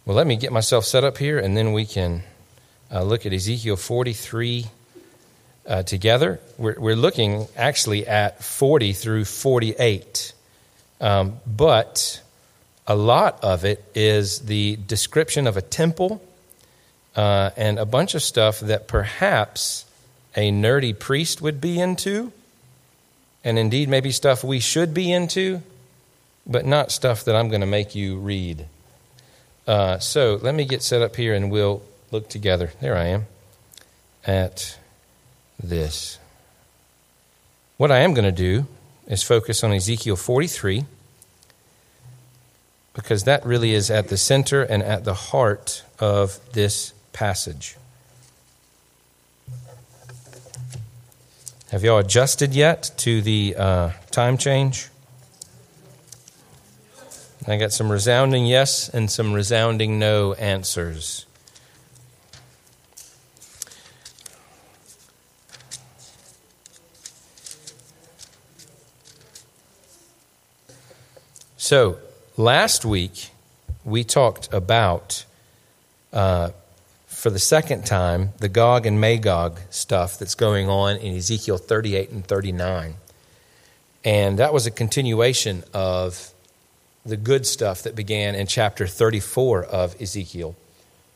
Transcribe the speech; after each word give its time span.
Well, 0.05 0.17
let 0.17 0.29
me 0.29 0.37
get 0.37 0.53
myself 0.53 0.85
set 0.85 1.03
up 1.03 1.19
here 1.19 1.41
and 1.41 1.57
then 1.57 1.73
we 1.73 1.85
can 1.85 2.23
uh, 2.89 3.03
look 3.03 3.27
at 3.27 3.33
Ezekiel 3.33 3.75
43 3.75 4.67
uh, 5.67 5.83
together. 5.83 6.41
We're, 6.59 6.79
we're, 6.79 6.97
looking 6.97 7.47
actually 7.57 8.07
at 8.07 8.43
40 8.43 8.93
through 8.93 9.25
48. 9.25 10.33
Um, 11.01 11.39
but 11.47 12.21
a 12.87 12.97
lot 12.97 13.43
of 13.43 13.65
it 13.65 13.85
is 13.95 14.41
the 14.41 14.77
description 14.87 15.47
of 15.47 15.57
a 15.57 15.63
temple 15.63 16.23
uh, 17.15 17.51
and 17.57 17.79
a 17.79 17.87
bunch 17.87 18.15
of 18.15 18.23
stuff 18.23 18.61
that 18.61 18.89
perhaps 18.89 19.85
a 20.37 20.51
nerdy 20.51 20.99
priest 20.99 21.43
would 21.43 21.61
be 21.61 21.79
into, 21.79 22.33
and 23.45 23.59
indeed 23.59 23.89
maybe 23.89 24.11
stuff 24.11 24.43
we 24.43 24.61
should 24.61 24.95
be 24.95 25.13
into, 25.13 25.63
but 26.47 26.65
not 26.65 26.91
stuff 26.91 27.25
that 27.25 27.37
I'm 27.37 27.49
going 27.49 27.61
to 27.61 27.67
make 27.67 27.95
you 27.95 28.19
read. 28.19 28.67
Uh, 29.67 29.99
so 29.99 30.39
let 30.43 30.55
me 30.55 30.65
get 30.65 30.83
set 30.83 31.03
up 31.03 31.15
here 31.17 31.35
and 31.35 31.51
we'll 31.51 31.83
look 32.11 32.29
together. 32.29 32.73
There 32.81 32.97
I 32.97 33.07
am 33.07 33.27
at 34.27 34.79
this. 35.61 36.19
What 37.77 37.91
I 37.91 37.99
am 37.99 38.15
going 38.15 38.25
to 38.25 38.33
do 38.33 38.67
is 39.07 39.23
focus 39.23 39.65
on 39.65 39.73
Ezekiel 39.73 40.17
43 40.17 40.85
because 42.95 43.25
that 43.25 43.45
really 43.45 43.73
is 43.73 43.91
at 43.91 44.09
the 44.09 44.17
center 44.17 44.63
and 44.63 44.83
at 44.83 45.05
the 45.05 45.15
heart 45.15 45.85
of 45.99 46.39
this 46.53 46.93
passage. 47.13 47.77
Have 51.71 51.83
y'all 51.83 51.99
adjusted 51.99 52.55
yet 52.55 52.91
to 52.99 53.23
the 53.23 53.57
uh, 53.57 53.91
time 54.11 54.37
change? 54.37 54.89
I 57.49 57.57
got 57.57 57.73
some 57.73 57.91
resounding 57.91 58.47
yes 58.47 58.89
and 58.89 59.11
some 59.11 59.33
resounding 59.33 59.99
no 59.99 60.35
answers. 60.35 61.27
So, 71.73 71.97
last 72.37 72.85
week 72.85 73.31
we 73.83 74.05
talked 74.05 74.53
about, 74.53 75.25
uh, 76.13 76.51
for 77.07 77.31
the 77.31 77.39
second 77.39 77.87
time, 77.87 78.35
the 78.41 78.51
Gog 78.51 78.85
and 78.85 79.01
Magog 79.01 79.59
stuff 79.71 80.19
that's 80.19 80.35
going 80.35 80.69
on 80.69 80.99
in 80.99 81.17
Ezekiel 81.17 81.57
38 81.57 82.11
and 82.11 82.27
39. 82.27 82.97
And 84.05 84.39
that 84.39 84.53
was 84.53 84.67
a 84.67 84.71
continuation 84.71 85.65
of 85.73 86.35
the 87.07 87.17
good 87.17 87.47
stuff 87.47 87.85
that 87.85 87.97
began 87.97 88.35
in 88.35 88.47
chapter 88.47 88.87
34 88.87 89.65
of 89.65 89.99
Ezekiel, 89.99 90.55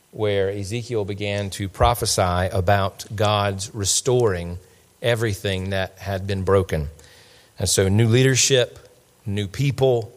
where 0.09 0.49
Ezekiel 0.49 1.05
began 1.05 1.51
to 1.51 1.69
prophesy 1.69 2.49
about 2.51 3.05
God's 3.15 3.75
restoring 3.75 4.57
everything 5.03 5.69
that 5.69 5.99
had 5.99 6.25
been 6.25 6.41
broken. 6.41 6.89
And 7.59 7.69
so, 7.69 7.89
new 7.89 8.07
leadership, 8.07 8.79
new 9.23 9.47
people, 9.47 10.16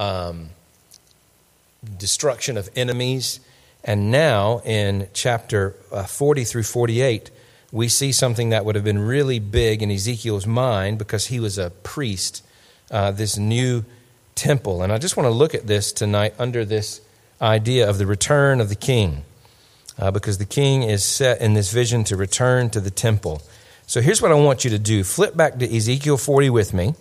um, 0.00 0.48
destruction 1.98 2.56
of 2.56 2.70
enemies. 2.74 3.40
And 3.84 4.10
now 4.10 4.60
in 4.64 5.08
chapter 5.12 5.76
uh, 5.92 6.04
40 6.04 6.44
through 6.44 6.62
48, 6.64 7.30
we 7.70 7.88
see 7.88 8.10
something 8.10 8.48
that 8.48 8.64
would 8.64 8.74
have 8.74 8.84
been 8.84 8.98
really 8.98 9.38
big 9.38 9.82
in 9.82 9.90
Ezekiel's 9.90 10.46
mind 10.46 10.98
because 10.98 11.26
he 11.26 11.38
was 11.38 11.58
a 11.58 11.70
priest, 11.70 12.42
uh, 12.90 13.10
this 13.10 13.38
new 13.38 13.84
temple. 14.34 14.82
And 14.82 14.92
I 14.92 14.98
just 14.98 15.16
want 15.16 15.26
to 15.26 15.30
look 15.30 15.54
at 15.54 15.66
this 15.66 15.92
tonight 15.92 16.34
under 16.38 16.64
this 16.64 17.00
idea 17.40 17.88
of 17.88 17.98
the 17.98 18.06
return 18.06 18.60
of 18.60 18.68
the 18.70 18.74
king, 18.74 19.22
uh, 19.98 20.10
because 20.10 20.38
the 20.38 20.46
king 20.46 20.82
is 20.82 21.04
set 21.04 21.40
in 21.40 21.54
this 21.54 21.72
vision 21.72 22.04
to 22.04 22.16
return 22.16 22.70
to 22.70 22.80
the 22.80 22.90
temple. 22.90 23.42
So 23.86 24.00
here's 24.00 24.20
what 24.20 24.30
I 24.30 24.34
want 24.34 24.64
you 24.64 24.70
to 24.70 24.78
do 24.78 25.04
flip 25.04 25.36
back 25.36 25.58
to 25.58 25.76
Ezekiel 25.76 26.16
40 26.16 26.50
with 26.50 26.72
me. 26.72 26.94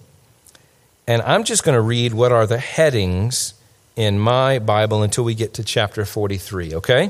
And 1.10 1.24
I'm 1.24 1.44
just 1.44 1.64
going 1.64 1.74
to 1.74 1.82
read 1.82 2.14
what 2.14 2.32
are 2.32 2.46
the 2.46 2.60
headings 2.60 3.56
in 3.96 4.20
my 4.20 4.60
Bible 4.60 5.02
until 5.02 5.24
we 5.24 5.34
get 5.34 5.56
to 5.56 5.64
chapter 5.64 6.06
43, 6.06 6.76
okay? 6.76 7.10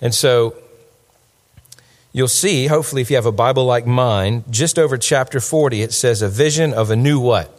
And 0.00 0.14
so 0.14 0.54
you'll 2.12 2.28
see, 2.28 2.68
hopefully, 2.68 3.02
if 3.02 3.10
you 3.10 3.16
have 3.16 3.26
a 3.26 3.32
Bible 3.32 3.64
like 3.64 3.84
mine, 3.84 4.44
just 4.48 4.78
over 4.78 4.96
chapter 4.96 5.40
40, 5.40 5.82
it 5.82 5.92
says 5.92 6.22
a 6.22 6.28
vision 6.28 6.72
of 6.72 6.88
a 6.88 6.94
new 6.94 7.18
what? 7.18 7.50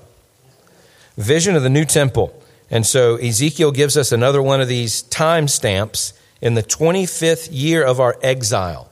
Vision 1.17 1.57
of 1.57 1.63
the 1.63 1.69
new 1.69 1.83
temple. 1.83 2.41
And 2.71 2.85
so 2.85 3.17
Ezekiel 3.17 3.73
gives 3.73 3.97
us 3.97 4.13
another 4.13 4.41
one 4.41 4.61
of 4.61 4.69
these 4.69 5.01
time 5.01 5.49
stamps 5.49 6.13
in 6.39 6.53
the 6.53 6.63
25th 6.63 7.49
year 7.51 7.83
of 7.83 7.99
our 7.99 8.17
exile. 8.23 8.89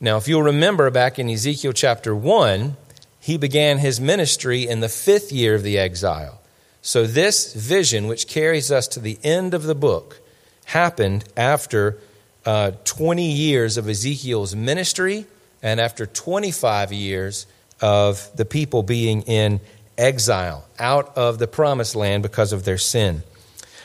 Now, 0.00 0.16
if 0.16 0.26
you'll 0.26 0.42
remember 0.42 0.90
back 0.90 1.18
in 1.18 1.28
Ezekiel 1.28 1.74
chapter 1.74 2.16
1, 2.16 2.78
he 3.20 3.36
began 3.36 3.78
his 3.78 4.00
ministry 4.00 4.66
in 4.66 4.80
the 4.80 4.88
fifth 4.88 5.32
year 5.32 5.54
of 5.54 5.62
the 5.62 5.78
exile. 5.78 6.40
So, 6.82 7.06
this 7.06 7.52
vision, 7.54 8.06
which 8.06 8.28
carries 8.28 8.70
us 8.70 8.88
to 8.88 9.00
the 9.00 9.18
end 9.24 9.52
of 9.54 9.64
the 9.64 9.74
book, 9.74 10.20
happened 10.66 11.24
after 11.36 11.98
uh, 12.46 12.72
20 12.84 13.30
years 13.30 13.76
of 13.76 13.88
Ezekiel's 13.88 14.54
ministry 14.54 15.26
and 15.62 15.80
after 15.80 16.06
25 16.06 16.92
years 16.92 17.46
of 17.80 18.30
the 18.36 18.44
people 18.44 18.82
being 18.82 19.22
in 19.22 19.60
exile 19.96 20.64
out 20.78 21.16
of 21.16 21.38
the 21.38 21.48
promised 21.48 21.96
land 21.96 22.22
because 22.22 22.52
of 22.52 22.64
their 22.64 22.78
sin. 22.78 23.22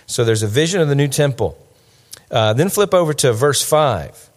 So, 0.05 0.23
there's 0.23 0.44
a 0.44 0.47
vision 0.47 0.79
of 0.79 0.88
the 0.88 0.95
new 0.95 1.07
temple. 1.07 1.57
Uh, 2.29 2.53
then 2.53 2.69
flip 2.69 2.94
over 2.94 3.13
to 3.13 3.33
verse 3.33 3.63
5 3.63 4.29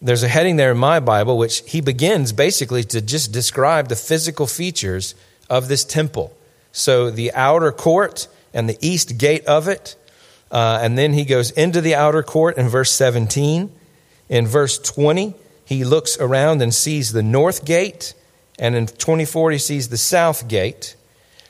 there's 0.00 0.22
a 0.22 0.28
heading 0.28 0.56
there 0.56 0.72
in 0.72 0.78
my 0.78 1.00
Bible 1.00 1.38
which 1.38 1.62
he 1.70 1.80
begins 1.80 2.32
basically 2.32 2.84
to 2.84 3.00
just 3.00 3.32
describe 3.32 3.88
the 3.88 3.96
physical 3.96 4.46
features 4.46 5.14
of 5.48 5.68
this 5.68 5.84
temple. 5.84 6.36
So 6.72 7.10
the 7.10 7.32
outer 7.32 7.72
court 7.72 8.28
and 8.52 8.68
the 8.68 8.78
east 8.80 9.18
gate 9.18 9.44
of 9.46 9.68
it. 9.68 9.96
Uh, 10.50 10.78
and 10.82 10.96
then 10.96 11.12
he 11.12 11.24
goes 11.24 11.50
into 11.52 11.80
the 11.80 11.94
outer 11.94 12.22
court 12.22 12.56
in 12.56 12.68
verse 12.68 12.90
17. 12.92 13.72
In 14.28 14.46
verse 14.46 14.78
20, 14.78 15.34
he 15.64 15.84
looks 15.84 16.18
around 16.18 16.62
and 16.62 16.74
sees 16.74 17.12
the 17.12 17.22
north 17.22 17.64
gate. 17.64 18.14
And 18.58 18.74
in 18.74 18.86
24, 18.86 19.52
he 19.52 19.58
sees 19.58 19.88
the 19.88 19.96
south 19.96 20.48
gate. 20.48 20.96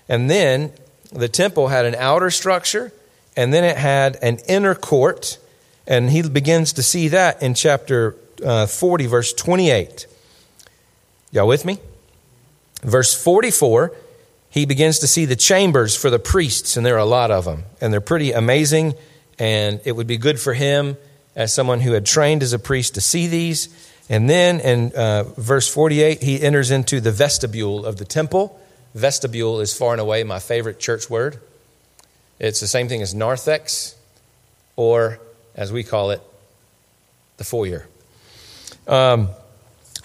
And 0.09 0.31
then 0.31 0.73
the 1.13 1.29
temple 1.29 1.69
had 1.69 1.85
an 1.85 1.95
outer 1.95 2.31
structure, 2.31 2.93
and 3.37 3.53
then 3.53 3.65
it 3.65 3.77
had 3.77 4.17
an 4.23 4.39
inner 4.49 4.75
court. 4.75 5.39
And 5.87 6.11
he 6.11 6.23
begins 6.23 6.73
to 6.75 6.83
see 6.83 7.09
that 7.09 7.43
in 7.43 7.55
chapter 7.55 8.17
uh, 8.45 8.67
40, 8.67 9.07
verse 9.07 9.33
28. 9.33 10.07
Y'all 11.33 11.49
with 11.49 11.65
me? 11.65 11.79
Verse 12.83 13.15
44, 13.15 13.93
he 14.51 14.65
begins 14.65 15.01
to 15.01 15.07
see 15.07 15.25
the 15.25 15.37
chambers 15.37 15.97
for 15.97 16.11
the 16.11 16.19
priests, 16.19 16.77
and 16.77 16.87
there 16.87 16.95
are 16.95 16.99
a 16.99 17.05
lot 17.05 17.31
of 17.31 17.45
them. 17.45 17.65
And 17.81 17.93
they're 17.93 18.01
pretty 18.01 18.33
amazing, 18.33 18.95
and 19.39 19.81
it 19.85 19.93
would 19.93 20.07
be 20.07 20.19
good 20.19 20.39
for 20.41 20.55
him 20.55 20.97
as 21.35 21.53
someone 21.53 21.81
who 21.81 21.93
had 21.93 22.07
trained 22.07 22.43
as 22.43 22.53
a 22.53 22.59
priest 22.59 22.95
to 22.95 23.01
see 23.01 23.27
these. 23.27 23.69
And 24.09 24.31
then 24.31 24.61
in 24.61 24.93
uh, 24.93 25.25
verse 25.37 25.69
48, 25.69 26.23
he 26.23 26.41
enters 26.41 26.71
into 26.71 27.01
the 27.01 27.13
vestibule 27.13 27.85
of 27.85 27.97
the 27.97 28.05
temple. 28.05 28.61
Vestibule 28.95 29.61
is 29.61 29.77
far 29.77 29.93
and 29.93 30.01
away 30.01 30.23
my 30.25 30.39
favorite 30.39 30.79
church 30.79 31.11
word. 31.11 31.39
It's 32.39 32.61
the 32.61 32.69
same 32.69 32.89
thing 32.89 33.03
as 33.03 33.15
narthex, 33.15 33.95
or 34.77 35.19
as 35.55 35.73
we 35.73 35.83
call 35.83 36.11
it, 36.11 36.21
the 37.37 37.45
foyer. 37.45 37.87
Um, 38.87 39.31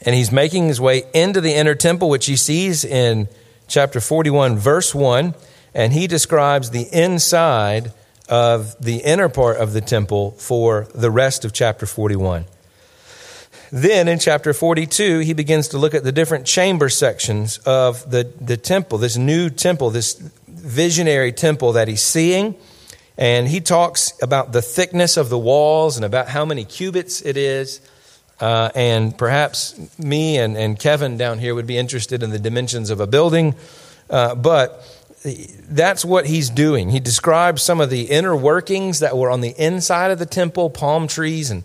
and 0.03 0.15
he's 0.15 0.31
making 0.31 0.67
his 0.67 0.81
way 0.81 1.03
into 1.13 1.41
the 1.41 1.53
inner 1.53 1.75
temple, 1.75 2.09
which 2.09 2.25
he 2.25 2.35
sees 2.35 2.83
in 2.83 3.27
chapter 3.67 3.99
41, 3.99 4.57
verse 4.57 4.95
1. 4.95 5.35
And 5.73 5.93
he 5.93 6.07
describes 6.07 6.71
the 6.71 6.87
inside 6.91 7.93
of 8.27 8.75
the 8.83 8.97
inner 8.97 9.29
part 9.29 9.57
of 9.57 9.73
the 9.73 9.81
temple 9.81 10.31
for 10.31 10.87
the 10.95 11.11
rest 11.11 11.45
of 11.45 11.53
chapter 11.53 11.85
41. 11.85 12.45
Then 13.71 14.07
in 14.07 14.19
chapter 14.19 14.53
42, 14.53 15.19
he 15.19 15.33
begins 15.33 15.69
to 15.69 15.77
look 15.77 15.93
at 15.93 16.03
the 16.03 16.11
different 16.11 16.45
chamber 16.45 16.89
sections 16.89 17.57
of 17.59 18.09
the, 18.09 18.29
the 18.41 18.57
temple, 18.57 18.97
this 18.97 19.15
new 19.15 19.49
temple, 19.49 19.91
this 19.91 20.13
visionary 20.47 21.31
temple 21.31 21.73
that 21.73 21.87
he's 21.87 22.01
seeing. 22.01 22.55
And 23.17 23.47
he 23.47 23.61
talks 23.61 24.13
about 24.21 24.51
the 24.51 24.61
thickness 24.61 25.15
of 25.15 25.29
the 25.29 25.37
walls 25.37 25.95
and 25.95 26.05
about 26.05 26.27
how 26.27 26.43
many 26.43 26.65
cubits 26.65 27.21
it 27.21 27.37
is 27.37 27.79
Uh, 28.41 28.71
and 28.73 29.15
perhaps 29.15 29.79
me 29.99 30.37
and, 30.39 30.57
and 30.57 30.79
Kevin 30.79 31.15
down 31.15 31.37
here 31.37 31.53
would 31.53 31.67
be 31.67 31.77
interested 31.77 32.23
in 32.23 32.31
the 32.31 32.39
dimensions 32.39 32.89
of 32.89 32.99
a 32.99 33.05
building. 33.05 33.55
Uh, 34.09 34.33
but 34.33 34.83
that's 35.69 36.03
what 36.03 36.25
he's 36.25 36.49
doing. 36.49 36.89
He 36.89 36.99
describes 36.99 37.61
some 37.61 37.79
of 37.79 37.91
the 37.91 38.05
inner 38.09 38.35
workings 38.35 38.99
that 38.99 39.15
were 39.15 39.29
on 39.29 39.41
the 39.41 39.53
inside 39.63 40.09
of 40.09 40.17
the 40.17 40.25
temple, 40.25 40.71
palm 40.71 41.07
trees 41.07 41.51
and 41.51 41.63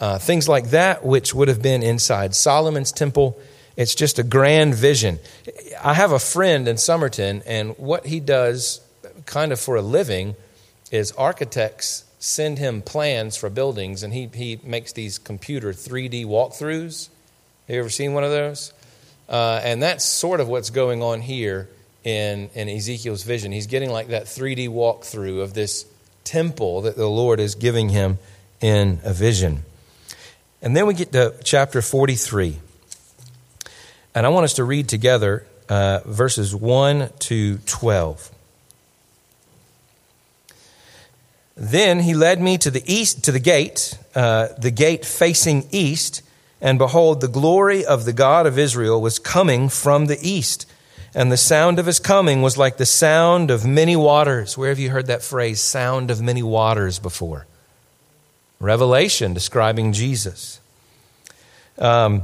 uh, 0.00 0.18
things 0.18 0.48
like 0.48 0.70
that, 0.70 1.06
which 1.06 1.32
would 1.32 1.48
have 1.48 1.62
been 1.62 1.82
inside 1.82 2.34
Solomon's 2.34 2.90
temple. 2.90 3.38
It's 3.76 3.94
just 3.94 4.18
a 4.18 4.24
grand 4.24 4.74
vision. 4.74 5.20
I 5.82 5.94
have 5.94 6.10
a 6.10 6.18
friend 6.18 6.66
in 6.66 6.76
Somerton, 6.76 7.42
and 7.46 7.76
what 7.78 8.06
he 8.06 8.20
does 8.20 8.80
kind 9.26 9.52
of 9.52 9.60
for 9.60 9.76
a 9.76 9.82
living 9.82 10.34
is 10.90 11.12
architects 11.12 12.04
send 12.26 12.58
him 12.58 12.82
plans 12.82 13.36
for 13.36 13.48
buildings, 13.48 14.02
and 14.02 14.12
he, 14.12 14.28
he 14.34 14.58
makes 14.64 14.92
these 14.92 15.16
computer 15.16 15.72
3D 15.72 16.26
walkthroughs. 16.26 17.08
Have 17.68 17.74
you 17.74 17.80
ever 17.80 17.88
seen 17.88 18.14
one 18.14 18.24
of 18.24 18.30
those? 18.30 18.72
Uh, 19.28 19.60
and 19.62 19.80
that's 19.80 20.04
sort 20.04 20.40
of 20.40 20.48
what's 20.48 20.70
going 20.70 21.02
on 21.02 21.20
here 21.20 21.68
in, 22.02 22.50
in 22.54 22.68
Ezekiel's 22.68 23.22
vision. 23.22 23.52
He's 23.52 23.68
getting 23.68 23.90
like 23.90 24.08
that 24.08 24.24
3D 24.24 24.68
walkthrough 24.68 25.40
of 25.40 25.54
this 25.54 25.86
temple 26.24 26.82
that 26.82 26.96
the 26.96 27.06
Lord 27.06 27.38
is 27.38 27.54
giving 27.54 27.90
him 27.90 28.18
in 28.60 28.98
a 29.04 29.12
vision. 29.12 29.62
And 30.60 30.76
then 30.76 30.86
we 30.86 30.94
get 30.94 31.12
to 31.12 31.32
chapter 31.44 31.80
43. 31.80 32.58
And 34.16 34.26
I 34.26 34.30
want 34.30 34.44
us 34.44 34.54
to 34.54 34.64
read 34.64 34.88
together 34.88 35.46
uh, 35.68 36.00
verses 36.04 36.54
1 36.54 37.10
to 37.20 37.58
12. 37.58 38.30
Then 41.56 42.00
he 42.00 42.12
led 42.12 42.40
me 42.40 42.58
to 42.58 42.70
the 42.70 42.82
east, 42.86 43.24
to 43.24 43.32
the 43.32 43.40
gate, 43.40 43.98
uh, 44.14 44.48
the 44.58 44.70
gate 44.70 45.06
facing 45.06 45.66
east, 45.70 46.22
and 46.60 46.78
behold, 46.78 47.20
the 47.20 47.28
glory 47.28 47.84
of 47.84 48.04
the 48.04 48.12
God 48.12 48.46
of 48.46 48.58
Israel 48.58 49.00
was 49.00 49.18
coming 49.18 49.68
from 49.68 50.06
the 50.06 50.18
east. 50.20 50.66
And 51.14 51.32
the 51.32 51.38
sound 51.38 51.78
of 51.78 51.86
his 51.86 51.98
coming 51.98 52.42
was 52.42 52.58
like 52.58 52.76
the 52.76 52.86
sound 52.86 53.50
of 53.50 53.64
many 53.64 53.96
waters. 53.96 54.58
Where 54.58 54.68
have 54.68 54.78
you 54.78 54.90
heard 54.90 55.06
that 55.06 55.22
phrase, 55.22 55.60
sound 55.60 56.10
of 56.10 56.20
many 56.20 56.42
waters, 56.42 56.98
before? 56.98 57.46
Revelation 58.60 59.32
describing 59.32 59.92
Jesus. 59.92 60.60
Um, 61.78 62.22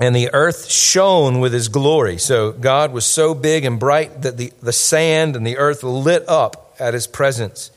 and 0.00 0.14
the 0.14 0.30
earth 0.32 0.70
shone 0.70 1.40
with 1.40 1.52
his 1.52 1.68
glory. 1.68 2.18
So 2.18 2.52
God 2.52 2.92
was 2.92 3.04
so 3.04 3.34
big 3.34 3.64
and 3.64 3.78
bright 3.78 4.22
that 4.22 4.36
the, 4.36 4.52
the 4.62 4.72
sand 4.72 5.36
and 5.36 5.46
the 5.46 5.58
earth 5.58 5.82
lit 5.82 6.28
up 6.28 6.74
at 6.78 6.94
his 6.94 7.06
presence. 7.06 7.70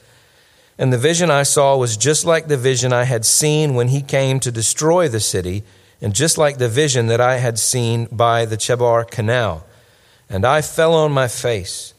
And 0.82 0.92
the 0.92 0.98
vision 0.98 1.30
I 1.30 1.44
saw 1.44 1.78
was 1.78 1.96
just 1.96 2.26
like 2.26 2.48
the 2.48 2.58
vision 2.58 2.92
I 2.92 3.04
had 3.04 3.24
seen 3.24 3.76
when 3.76 3.90
he 3.90 4.02
came 4.02 4.40
to 4.40 4.52
destroy 4.52 5.08
the 5.08 5.20
city, 5.20 5.64
and 6.02 6.16
just 6.16 6.40
like 6.40 6.58
the 6.58 6.68
vision 6.68 7.06
that 7.06 7.22
I 7.22 7.38
had 7.38 7.60
seen 7.60 8.08
by 8.12 8.46
the 8.46 8.58
Chebar 8.58 9.06
Canal. 9.06 9.64
And 10.28 10.44
I 10.44 10.62
fell 10.62 10.96
on 10.96 11.12
my 11.12 11.28
face. 11.28 11.94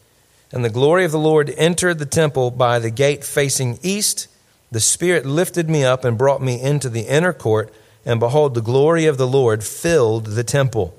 And 0.50 0.64
the 0.64 0.70
glory 0.70 1.04
of 1.04 1.12
the 1.12 1.18
Lord 1.18 1.54
entered 1.56 2.00
the 2.00 2.06
temple 2.06 2.50
by 2.50 2.80
the 2.80 2.90
gate 2.90 3.22
facing 3.22 3.78
east. 3.82 4.26
The 4.72 4.80
Spirit 4.80 5.24
lifted 5.24 5.70
me 5.70 5.84
up 5.84 6.04
and 6.04 6.18
brought 6.18 6.42
me 6.42 6.60
into 6.60 6.88
the 6.88 7.02
inner 7.02 7.32
court 7.32 7.72
and 8.04 8.18
behold, 8.18 8.54
the 8.54 8.62
glory 8.62 9.06
of 9.06 9.16
the 9.16 9.26
Lord 9.26 9.62
filled 9.62 10.26
the 10.26 10.44
temple. 10.44 10.94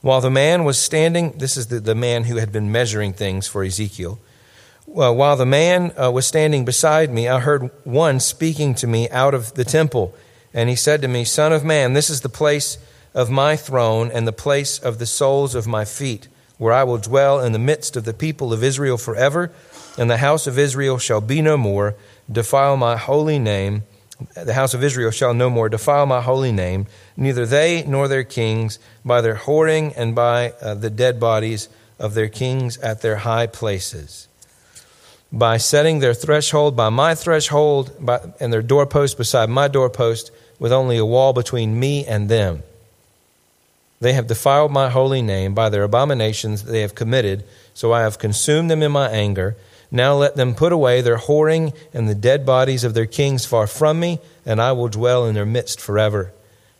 While 0.00 0.20
the 0.20 0.30
man 0.30 0.64
was 0.64 0.78
standing, 0.78 1.32
this 1.32 1.56
is 1.56 1.66
the, 1.66 1.80
the 1.80 1.94
man 1.94 2.24
who 2.24 2.36
had 2.36 2.52
been 2.52 2.70
measuring 2.70 3.12
things 3.12 3.46
for 3.46 3.64
Ezekiel. 3.64 4.18
Well, 4.92 5.14
while 5.14 5.36
the 5.36 5.46
man 5.46 5.92
uh, 5.96 6.10
was 6.10 6.26
standing 6.26 6.64
beside 6.64 7.12
me, 7.12 7.28
I 7.28 7.38
heard 7.38 7.70
one 7.84 8.18
speaking 8.18 8.74
to 8.74 8.88
me 8.88 9.08
out 9.10 9.34
of 9.34 9.54
the 9.54 9.62
temple. 9.62 10.12
And 10.52 10.68
he 10.68 10.74
said 10.74 11.00
to 11.02 11.08
me, 11.08 11.22
Son 11.22 11.52
of 11.52 11.62
man, 11.64 11.92
this 11.92 12.10
is 12.10 12.22
the 12.22 12.28
place 12.28 12.76
of 13.14 13.30
my 13.30 13.54
throne 13.54 14.10
and 14.10 14.26
the 14.26 14.32
place 14.32 14.80
of 14.80 14.98
the 14.98 15.06
soles 15.06 15.54
of 15.54 15.68
my 15.68 15.84
feet, 15.84 16.26
where 16.58 16.72
I 16.72 16.82
will 16.82 16.98
dwell 16.98 17.38
in 17.38 17.52
the 17.52 17.58
midst 17.60 17.96
of 17.96 18.02
the 18.02 18.12
people 18.12 18.52
of 18.52 18.64
Israel 18.64 18.98
forever, 18.98 19.52
and 19.96 20.10
the 20.10 20.16
house 20.16 20.48
of 20.48 20.58
Israel 20.58 20.98
shall 20.98 21.20
be 21.20 21.40
no 21.40 21.56
more, 21.56 21.94
defile 22.28 22.76
my 22.76 22.96
holy 22.96 23.38
name 23.38 23.84
the 24.34 24.52
house 24.52 24.74
of 24.74 24.84
Israel 24.84 25.10
shall 25.10 25.32
no 25.32 25.48
more 25.48 25.70
defile 25.70 26.04
my 26.04 26.20
holy 26.20 26.52
name, 26.52 26.86
neither 27.16 27.46
they 27.46 27.84
nor 27.84 28.06
their 28.06 28.22
kings, 28.22 28.78
by 29.02 29.22
their 29.22 29.36
whoring 29.36 29.94
and 29.96 30.14
by 30.14 30.50
uh, 30.60 30.74
the 30.74 30.90
dead 30.90 31.18
bodies 31.18 31.70
of 31.98 32.12
their 32.12 32.28
kings 32.28 32.76
at 32.78 33.00
their 33.00 33.16
high 33.16 33.46
places. 33.46 34.28
By 35.32 35.58
setting 35.58 36.00
their 36.00 36.14
threshold 36.14 36.76
by 36.76 36.88
my 36.88 37.14
threshold, 37.14 37.92
by, 38.00 38.20
and 38.40 38.52
their 38.52 38.62
doorpost 38.62 39.16
beside 39.16 39.48
my 39.48 39.68
doorpost, 39.68 40.30
with 40.58 40.72
only 40.72 40.98
a 40.98 41.06
wall 41.06 41.32
between 41.32 41.78
me 41.78 42.04
and 42.04 42.28
them. 42.28 42.62
They 44.00 44.12
have 44.14 44.26
defiled 44.26 44.72
my 44.72 44.90
holy 44.90 45.22
name 45.22 45.54
by 45.54 45.68
their 45.68 45.84
abominations 45.84 46.64
that 46.64 46.72
they 46.72 46.80
have 46.80 46.94
committed, 46.94 47.44
so 47.74 47.92
I 47.92 48.00
have 48.00 48.18
consumed 48.18 48.70
them 48.70 48.82
in 48.82 48.92
my 48.92 49.08
anger 49.08 49.56
now 49.90 50.14
let 50.14 50.36
them 50.36 50.54
put 50.54 50.72
away 50.72 51.00
their 51.00 51.18
whoring 51.18 51.74
and 51.92 52.08
the 52.08 52.14
dead 52.14 52.46
bodies 52.46 52.84
of 52.84 52.94
their 52.94 53.06
kings 53.06 53.44
far 53.44 53.66
from 53.66 53.98
me, 53.98 54.20
and 54.46 54.60
I 54.60 54.72
will 54.72 54.88
dwell 54.88 55.26
in 55.26 55.34
their 55.34 55.46
midst 55.46 55.80
forever. 55.80 56.32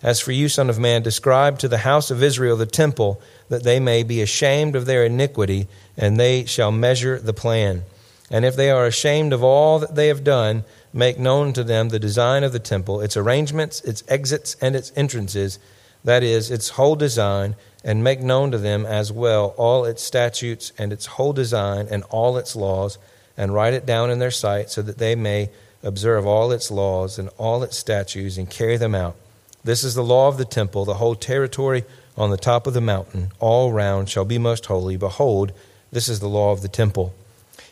As 0.02 0.20
for 0.20 0.32
you, 0.32 0.48
Son 0.48 0.70
of 0.70 0.78
Man, 0.78 1.02
describe 1.02 1.58
to 1.58 1.68
the 1.68 1.78
house 1.78 2.10
of 2.10 2.22
Israel 2.22 2.56
the 2.56 2.66
temple, 2.66 3.20
that 3.48 3.64
they 3.64 3.80
may 3.80 4.02
be 4.02 4.22
ashamed 4.22 4.76
of 4.76 4.86
their 4.86 5.04
iniquity, 5.04 5.66
and 5.96 6.18
they 6.18 6.44
shall 6.44 6.72
measure 6.72 7.18
the 7.18 7.34
plan. 7.34 7.82
And 8.30 8.44
if 8.44 8.54
they 8.54 8.70
are 8.70 8.86
ashamed 8.86 9.32
of 9.32 9.42
all 9.42 9.78
that 9.80 9.96
they 9.96 10.08
have 10.08 10.22
done, 10.22 10.64
make 10.92 11.18
known 11.18 11.52
to 11.54 11.64
them 11.64 11.88
the 11.88 11.98
design 11.98 12.44
of 12.44 12.52
the 12.52 12.58
temple, 12.58 13.00
its 13.00 13.16
arrangements, 13.16 13.80
its 13.80 14.04
exits, 14.08 14.56
and 14.60 14.76
its 14.76 14.92
entrances, 14.94 15.58
that 16.04 16.22
is, 16.22 16.50
its 16.50 16.70
whole 16.70 16.96
design 16.96 17.56
and 17.84 18.04
make 18.04 18.20
known 18.20 18.50
to 18.50 18.58
them 18.58 18.84
as 18.84 19.10
well 19.10 19.54
all 19.56 19.84
its 19.84 20.02
statutes 20.02 20.72
and 20.78 20.92
its 20.92 21.06
whole 21.06 21.32
design 21.32 21.86
and 21.90 22.02
all 22.04 22.36
its 22.36 22.54
laws, 22.54 22.98
and 23.36 23.54
write 23.54 23.72
it 23.72 23.86
down 23.86 24.10
in 24.10 24.18
their 24.18 24.30
sight, 24.30 24.70
so 24.70 24.82
that 24.82 24.98
they 24.98 25.14
may 25.14 25.48
observe 25.82 26.26
all 26.26 26.52
its 26.52 26.70
laws 26.70 27.18
and 27.18 27.30
all 27.38 27.62
its 27.62 27.76
statutes 27.76 28.36
and 28.36 28.50
carry 28.50 28.76
them 28.76 28.94
out. 28.94 29.16
This 29.64 29.82
is 29.82 29.94
the 29.94 30.04
law 30.04 30.28
of 30.28 30.36
the 30.36 30.44
temple. 30.44 30.84
The 30.84 30.94
whole 30.94 31.14
territory 31.14 31.84
on 32.16 32.30
the 32.30 32.36
top 32.36 32.66
of 32.66 32.74
the 32.74 32.80
mountain, 32.82 33.30
all 33.38 33.72
round, 33.72 34.10
shall 34.10 34.26
be 34.26 34.36
most 34.38 34.66
holy. 34.66 34.96
Behold, 34.96 35.52
this 35.90 36.08
is 36.08 36.20
the 36.20 36.28
law 36.28 36.52
of 36.52 36.60
the 36.60 36.68
temple. 36.68 37.14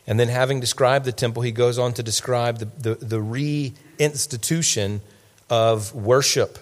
And 0.08 0.18
then, 0.18 0.28
having 0.28 0.58
described 0.58 1.04
the 1.04 1.12
temple, 1.12 1.42
he 1.42 1.52
goes 1.52 1.78
on 1.78 1.92
to 1.92 2.02
describe 2.02 2.58
the, 2.58 2.64
the, 2.64 2.94
the 2.96 3.16
reinstitution 3.18 5.00
of 5.48 5.94
worship. 5.94 6.58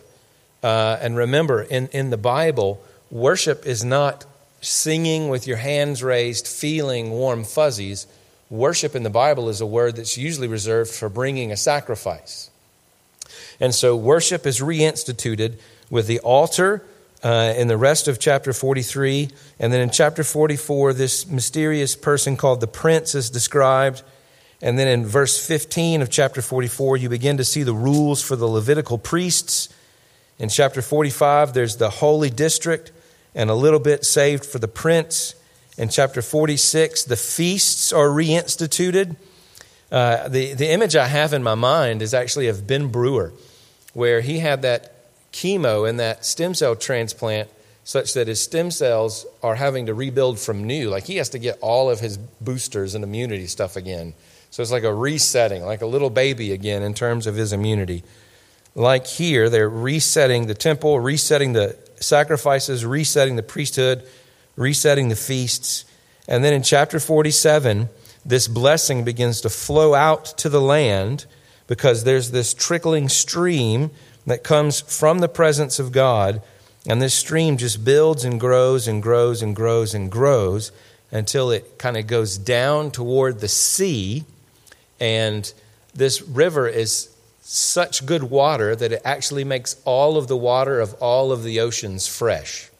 Uh, 0.62 0.98
and 1.00 1.16
remember, 1.16 1.62
in, 1.62 1.86
in 1.88 2.10
the 2.10 2.18
Bible, 2.18 2.82
Worship 3.10 3.66
is 3.66 3.84
not 3.84 4.24
singing 4.60 5.28
with 5.28 5.46
your 5.46 5.58
hands 5.58 6.02
raised, 6.02 6.46
feeling 6.46 7.10
warm 7.10 7.44
fuzzies. 7.44 8.06
Worship 8.50 8.96
in 8.96 9.04
the 9.04 9.10
Bible 9.10 9.48
is 9.48 9.60
a 9.60 9.66
word 9.66 9.96
that's 9.96 10.18
usually 10.18 10.48
reserved 10.48 10.90
for 10.90 11.08
bringing 11.08 11.52
a 11.52 11.56
sacrifice. 11.56 12.50
And 13.60 13.74
so 13.74 13.96
worship 13.96 14.46
is 14.46 14.60
reinstituted 14.60 15.58
with 15.88 16.06
the 16.06 16.18
altar 16.20 16.84
uh, 17.22 17.54
in 17.56 17.68
the 17.68 17.76
rest 17.76 18.08
of 18.08 18.18
chapter 18.18 18.52
43. 18.52 19.30
And 19.58 19.72
then 19.72 19.80
in 19.80 19.90
chapter 19.90 20.22
44, 20.22 20.92
this 20.92 21.26
mysterious 21.26 21.96
person 21.96 22.36
called 22.36 22.60
the 22.60 22.66
prince 22.66 23.14
is 23.14 23.30
described. 23.30 24.02
And 24.62 24.78
then 24.78 24.88
in 24.88 25.06
verse 25.06 25.44
15 25.44 26.02
of 26.02 26.10
chapter 26.10 26.40
44, 26.40 26.96
you 26.96 27.08
begin 27.08 27.36
to 27.36 27.44
see 27.44 27.62
the 27.62 27.74
rules 27.74 28.22
for 28.22 28.36
the 28.36 28.46
Levitical 28.46 28.98
priests. 28.98 29.68
In 30.38 30.48
chapter 30.48 30.82
45, 30.82 31.54
there's 31.54 31.76
the 31.76 31.90
holy 31.90 32.30
district 32.30 32.92
and 33.34 33.50
a 33.50 33.54
little 33.54 33.80
bit 33.80 34.04
saved 34.04 34.44
for 34.44 34.58
the 34.58 34.68
prince. 34.68 35.34
In 35.76 35.88
chapter 35.90 36.22
46, 36.22 37.04
the 37.04 37.16
feasts 37.16 37.92
are 37.92 38.08
reinstituted. 38.08 39.16
Uh, 39.92 40.28
the, 40.28 40.54
the 40.54 40.70
image 40.70 40.96
I 40.96 41.06
have 41.06 41.32
in 41.32 41.42
my 41.42 41.54
mind 41.54 42.02
is 42.02 42.14
actually 42.14 42.48
of 42.48 42.66
Ben 42.66 42.88
Brewer, 42.88 43.32
where 43.92 44.20
he 44.20 44.38
had 44.38 44.62
that 44.62 44.95
chemo 45.36 45.88
and 45.88 46.00
that 46.00 46.24
stem 46.24 46.54
cell 46.54 46.74
transplant 46.74 47.50
such 47.84 48.14
that 48.14 48.26
his 48.26 48.42
stem 48.42 48.70
cells 48.70 49.26
are 49.42 49.54
having 49.54 49.86
to 49.86 49.94
rebuild 49.94 50.40
from 50.40 50.64
new. 50.64 50.88
Like 50.88 51.04
he 51.04 51.16
has 51.16 51.28
to 51.30 51.38
get 51.38 51.58
all 51.60 51.90
of 51.90 52.00
his 52.00 52.16
boosters 52.16 52.94
and 52.94 53.04
immunity 53.04 53.46
stuff 53.46 53.76
again. 53.76 54.14
So 54.50 54.62
it's 54.62 54.72
like 54.72 54.82
a 54.82 54.94
resetting, 54.94 55.62
like 55.62 55.82
a 55.82 55.86
little 55.86 56.10
baby 56.10 56.52
again 56.52 56.82
in 56.82 56.94
terms 56.94 57.26
of 57.26 57.34
his 57.34 57.52
immunity. 57.52 58.02
Like 58.74 59.06
here, 59.06 59.50
they're 59.50 59.68
resetting 59.68 60.46
the 60.46 60.54
temple, 60.54 60.98
resetting 60.98 61.52
the 61.52 61.76
sacrifices, 62.00 62.84
resetting 62.84 63.36
the 63.36 63.42
priesthood, 63.42 64.02
resetting 64.56 65.08
the 65.08 65.16
feasts. 65.16 65.84
And 66.26 66.42
then 66.42 66.54
in 66.54 66.62
chapter 66.62 66.98
47, 66.98 67.88
this 68.24 68.48
blessing 68.48 69.04
begins 69.04 69.42
to 69.42 69.50
flow 69.50 69.94
out 69.94 70.24
to 70.38 70.48
the 70.48 70.60
land 70.60 71.26
because 71.66 72.04
there's 72.04 72.30
this 72.30 72.54
trickling 72.54 73.08
stream 73.08 73.90
that 74.26 74.42
comes 74.42 74.80
from 74.80 75.20
the 75.20 75.28
presence 75.28 75.78
of 75.78 75.92
God. 75.92 76.42
And 76.88 77.00
this 77.00 77.14
stream 77.14 77.56
just 77.56 77.84
builds 77.84 78.24
and 78.24 78.38
grows 78.38 78.86
and 78.86 79.02
grows 79.02 79.42
and 79.42 79.54
grows 79.54 79.94
and 79.94 80.10
grows 80.10 80.72
until 81.10 81.50
it 81.50 81.78
kind 81.78 81.96
of 81.96 82.06
goes 82.06 82.36
down 82.36 82.90
toward 82.90 83.40
the 83.40 83.48
sea. 83.48 84.24
And 85.00 85.52
this 85.94 86.22
river 86.22 86.68
is 86.68 87.08
such 87.40 88.04
good 88.04 88.24
water 88.24 88.74
that 88.74 88.92
it 88.92 89.02
actually 89.04 89.44
makes 89.44 89.76
all 89.84 90.16
of 90.16 90.26
the 90.26 90.36
water 90.36 90.80
of 90.80 90.94
all 90.94 91.30
of 91.30 91.42
the 91.42 91.60
oceans 91.60 92.06
fresh. 92.06 92.70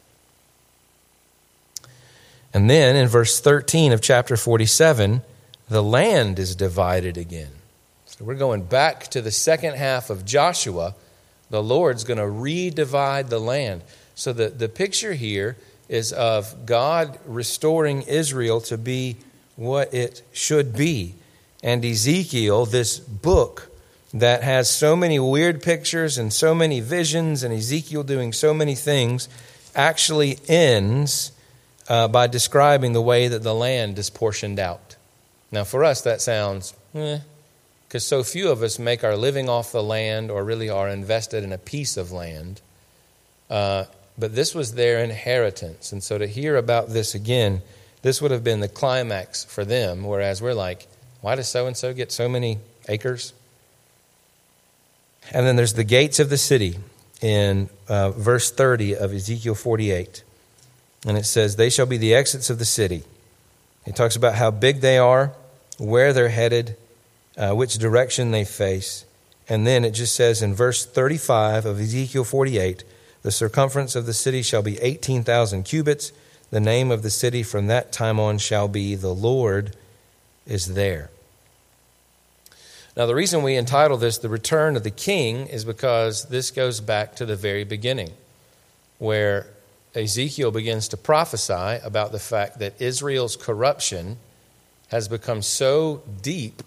And 2.53 2.69
then 2.69 2.95
in 2.95 3.07
verse 3.07 3.39
13 3.39 3.91
of 3.91 4.01
chapter 4.01 4.35
47, 4.35 5.21
the 5.69 5.83
land 5.83 6.39
is 6.39 6.55
divided 6.55 7.17
again. 7.17 7.51
So 8.05 8.25
we're 8.25 8.35
going 8.35 8.63
back 8.63 9.07
to 9.09 9.21
the 9.21 9.31
second 9.31 9.75
half 9.75 10.09
of 10.09 10.25
Joshua. 10.25 10.95
The 11.49 11.63
Lord's 11.63 12.03
going 12.03 12.17
to 12.17 12.23
redivide 12.23 13.29
the 13.29 13.39
land. 13.39 13.81
So 14.15 14.33
the, 14.33 14.49
the 14.49 14.69
picture 14.69 15.13
here 15.13 15.57
is 15.89 16.11
of 16.11 16.65
God 16.65 17.17
restoring 17.25 18.01
Israel 18.03 18.59
to 18.61 18.77
be 18.77 19.17
what 19.55 19.93
it 19.93 20.21
should 20.31 20.75
be. 20.75 21.15
And 21.63 21.83
Ezekiel, 21.83 22.65
this 22.65 22.99
book 22.99 23.71
that 24.13 24.43
has 24.43 24.69
so 24.69 24.95
many 24.95 25.19
weird 25.19 25.61
pictures 25.61 26.17
and 26.17 26.31
so 26.31 26.55
many 26.55 26.79
visions, 26.79 27.43
and 27.43 27.53
Ezekiel 27.53 28.03
doing 28.03 28.33
so 28.33 28.53
many 28.53 28.75
things, 28.75 29.27
actually 29.75 30.39
ends 30.47 31.31
uh, 31.89 32.07
by 32.07 32.27
describing 32.27 32.93
the 32.93 33.01
way 33.01 33.27
that 33.27 33.43
the 33.43 33.53
land 33.53 33.97
is 33.97 34.09
portioned 34.09 34.59
out. 34.59 34.95
Now, 35.51 35.63
for 35.63 35.83
us, 35.83 36.01
that 36.01 36.21
sounds, 36.21 36.73
eh, 36.93 37.19
because 37.87 38.05
so 38.05 38.23
few 38.23 38.49
of 38.49 38.61
us 38.61 38.77
make 38.77 39.03
our 39.03 39.15
living 39.15 39.47
off 39.47 39.71
the 39.71 39.83
land 39.83 40.29
or 40.29 40.43
really 40.43 40.69
are 40.69 40.89
invested 40.89 41.43
in 41.43 41.53
a 41.53 41.57
piece 41.57 41.95
of 41.95 42.11
land. 42.11 42.61
Uh, 43.49 43.85
but 44.17 44.35
this 44.35 44.53
was 44.53 44.73
their 44.73 45.03
inheritance. 45.03 45.91
And 45.91 46.03
so 46.03 46.17
to 46.17 46.27
hear 46.27 46.57
about 46.57 46.89
this 46.89 47.15
again, 47.15 47.61
this 48.01 48.21
would 48.21 48.31
have 48.31 48.43
been 48.43 48.59
the 48.59 48.67
climax 48.67 49.45
for 49.45 49.63
them, 49.63 50.03
whereas 50.03 50.41
we're 50.41 50.53
like, 50.53 50.87
why 51.21 51.35
does 51.35 51.47
so 51.47 51.65
and 51.65 51.77
so 51.77 51.93
get 51.93 52.11
so 52.11 52.27
many 52.27 52.59
acres? 52.89 53.33
And 55.31 55.45
then 55.45 55.55
there's 55.55 55.73
the 55.73 55.83
gates 55.83 56.19
of 56.19 56.29
the 56.29 56.37
city 56.37 56.77
in 57.21 57.69
uh, 57.87 58.11
verse 58.11 58.51
30 58.51 58.95
of 58.95 59.13
Ezekiel 59.13 59.55
48. 59.55 60.23
And 61.05 61.17
it 61.17 61.25
says, 61.25 61.55
They 61.55 61.69
shall 61.69 61.85
be 61.85 61.97
the 61.97 62.13
exits 62.13 62.49
of 62.49 62.59
the 62.59 62.65
city. 62.65 63.03
It 63.85 63.95
talks 63.95 64.15
about 64.15 64.35
how 64.35 64.51
big 64.51 64.81
they 64.81 64.97
are, 64.97 65.33
where 65.77 66.13
they're 66.13 66.29
headed, 66.29 66.75
uh, 67.37 67.53
which 67.53 67.77
direction 67.77 68.31
they 68.31 68.43
face. 68.43 69.05
And 69.47 69.65
then 69.65 69.85
it 69.85 69.91
just 69.91 70.15
says 70.15 70.41
in 70.41 70.53
verse 70.53 70.85
35 70.85 71.65
of 71.65 71.79
Ezekiel 71.79 72.23
48 72.23 72.83
the 73.27 73.31
circumference 73.31 73.95
of 73.95 74.05
the 74.05 74.13
city 74.13 74.41
shall 74.41 74.61
be 74.61 74.79
18,000 74.79 75.63
cubits. 75.63 76.11
The 76.49 76.59
name 76.61 76.91
of 76.91 77.03
the 77.03 77.09
city 77.09 77.43
from 77.43 77.67
that 77.67 77.91
time 77.91 78.19
on 78.19 78.37
shall 78.37 78.67
be 78.67 78.95
The 78.95 79.13
Lord 79.13 79.75
is 80.45 80.75
There. 80.75 81.09
Now, 82.95 83.05
the 83.05 83.15
reason 83.15 83.43
we 83.43 83.57
entitle 83.57 83.97
this 83.97 84.17
The 84.17 84.29
Return 84.29 84.77
of 84.77 84.83
the 84.83 84.91
King 84.91 85.47
is 85.47 85.65
because 85.65 86.29
this 86.29 86.51
goes 86.51 86.79
back 86.79 87.15
to 87.17 87.25
the 87.25 87.35
very 87.35 87.63
beginning, 87.63 88.13
where 88.97 89.47
Ezekiel 89.93 90.51
begins 90.51 90.87
to 90.87 90.97
prophesy 90.97 91.79
about 91.83 92.11
the 92.11 92.19
fact 92.19 92.59
that 92.59 92.81
Israel's 92.81 93.35
corruption 93.35 94.17
has 94.87 95.07
become 95.07 95.41
so 95.41 96.01
deep 96.21 96.63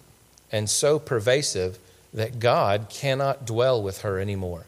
and 0.51 0.69
so 0.69 0.99
pervasive 0.99 1.79
that 2.13 2.39
God 2.39 2.87
cannot 2.89 3.45
dwell 3.45 3.81
with 3.81 4.01
her 4.01 4.19
anymore. 4.19 4.65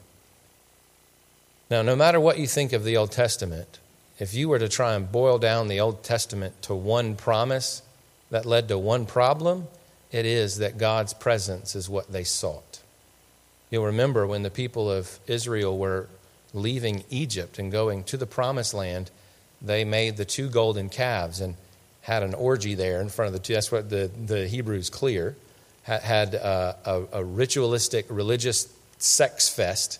Now, 1.70 1.82
no 1.82 1.96
matter 1.96 2.20
what 2.20 2.40
you 2.40 2.48
think 2.48 2.72
of 2.72 2.84
the 2.84 2.98
Old 2.98 3.12
Testament, 3.12 3.80
if 4.20 4.34
you 4.34 4.48
were 4.48 4.60
to 4.60 4.70
try 4.70 4.94
and 4.94 5.12
boil 5.12 5.40
down 5.40 5.68
the 5.68 5.80
Old 5.80 6.04
Testament 6.04 6.62
to 6.64 6.76
one 6.76 7.16
promise 7.16 7.82
that 8.30 8.46
led 8.46 8.68
to 8.68 8.78
one 8.78 9.06
problem, 9.06 9.68
it 10.12 10.26
is 10.26 10.60
that 10.60 10.78
God's 10.78 11.14
presence 11.14 11.76
is 11.76 11.90
what 11.90 12.12
they 12.12 12.24
sought. 12.24 12.82
You'll 13.72 13.86
remember 13.88 14.28
when 14.28 14.44
the 14.44 14.52
people 14.52 14.90
of 14.92 15.20
Israel 15.26 15.78
were 15.78 16.08
leaving 16.54 17.04
Egypt 17.10 17.58
and 17.58 17.72
going 17.72 18.04
to 18.04 18.18
the 18.18 18.28
promised 18.28 18.74
land, 18.74 19.10
they 19.62 19.84
made 19.84 20.18
the 20.18 20.26
two 20.26 20.50
golden 20.50 20.90
calves 20.90 21.42
and 21.42 21.56
had 22.02 22.22
an 22.22 22.36
orgy 22.36 22.76
there 22.76 23.02
in 23.02 23.10
front 23.10 23.28
of 23.28 23.34
the 23.34 23.40
two. 23.40 23.54
That's 23.54 23.72
what 23.72 23.90
the, 23.90 24.12
the 24.26 24.48
Hebrews 24.48 24.90
clear. 24.92 25.36
Had 25.84 26.36
uh, 26.36 26.76
a, 26.86 27.04
a, 27.12 27.24
ritualistic 27.26 28.06
religious 28.10 28.74
sex 29.00 29.50
fest 29.50 30.00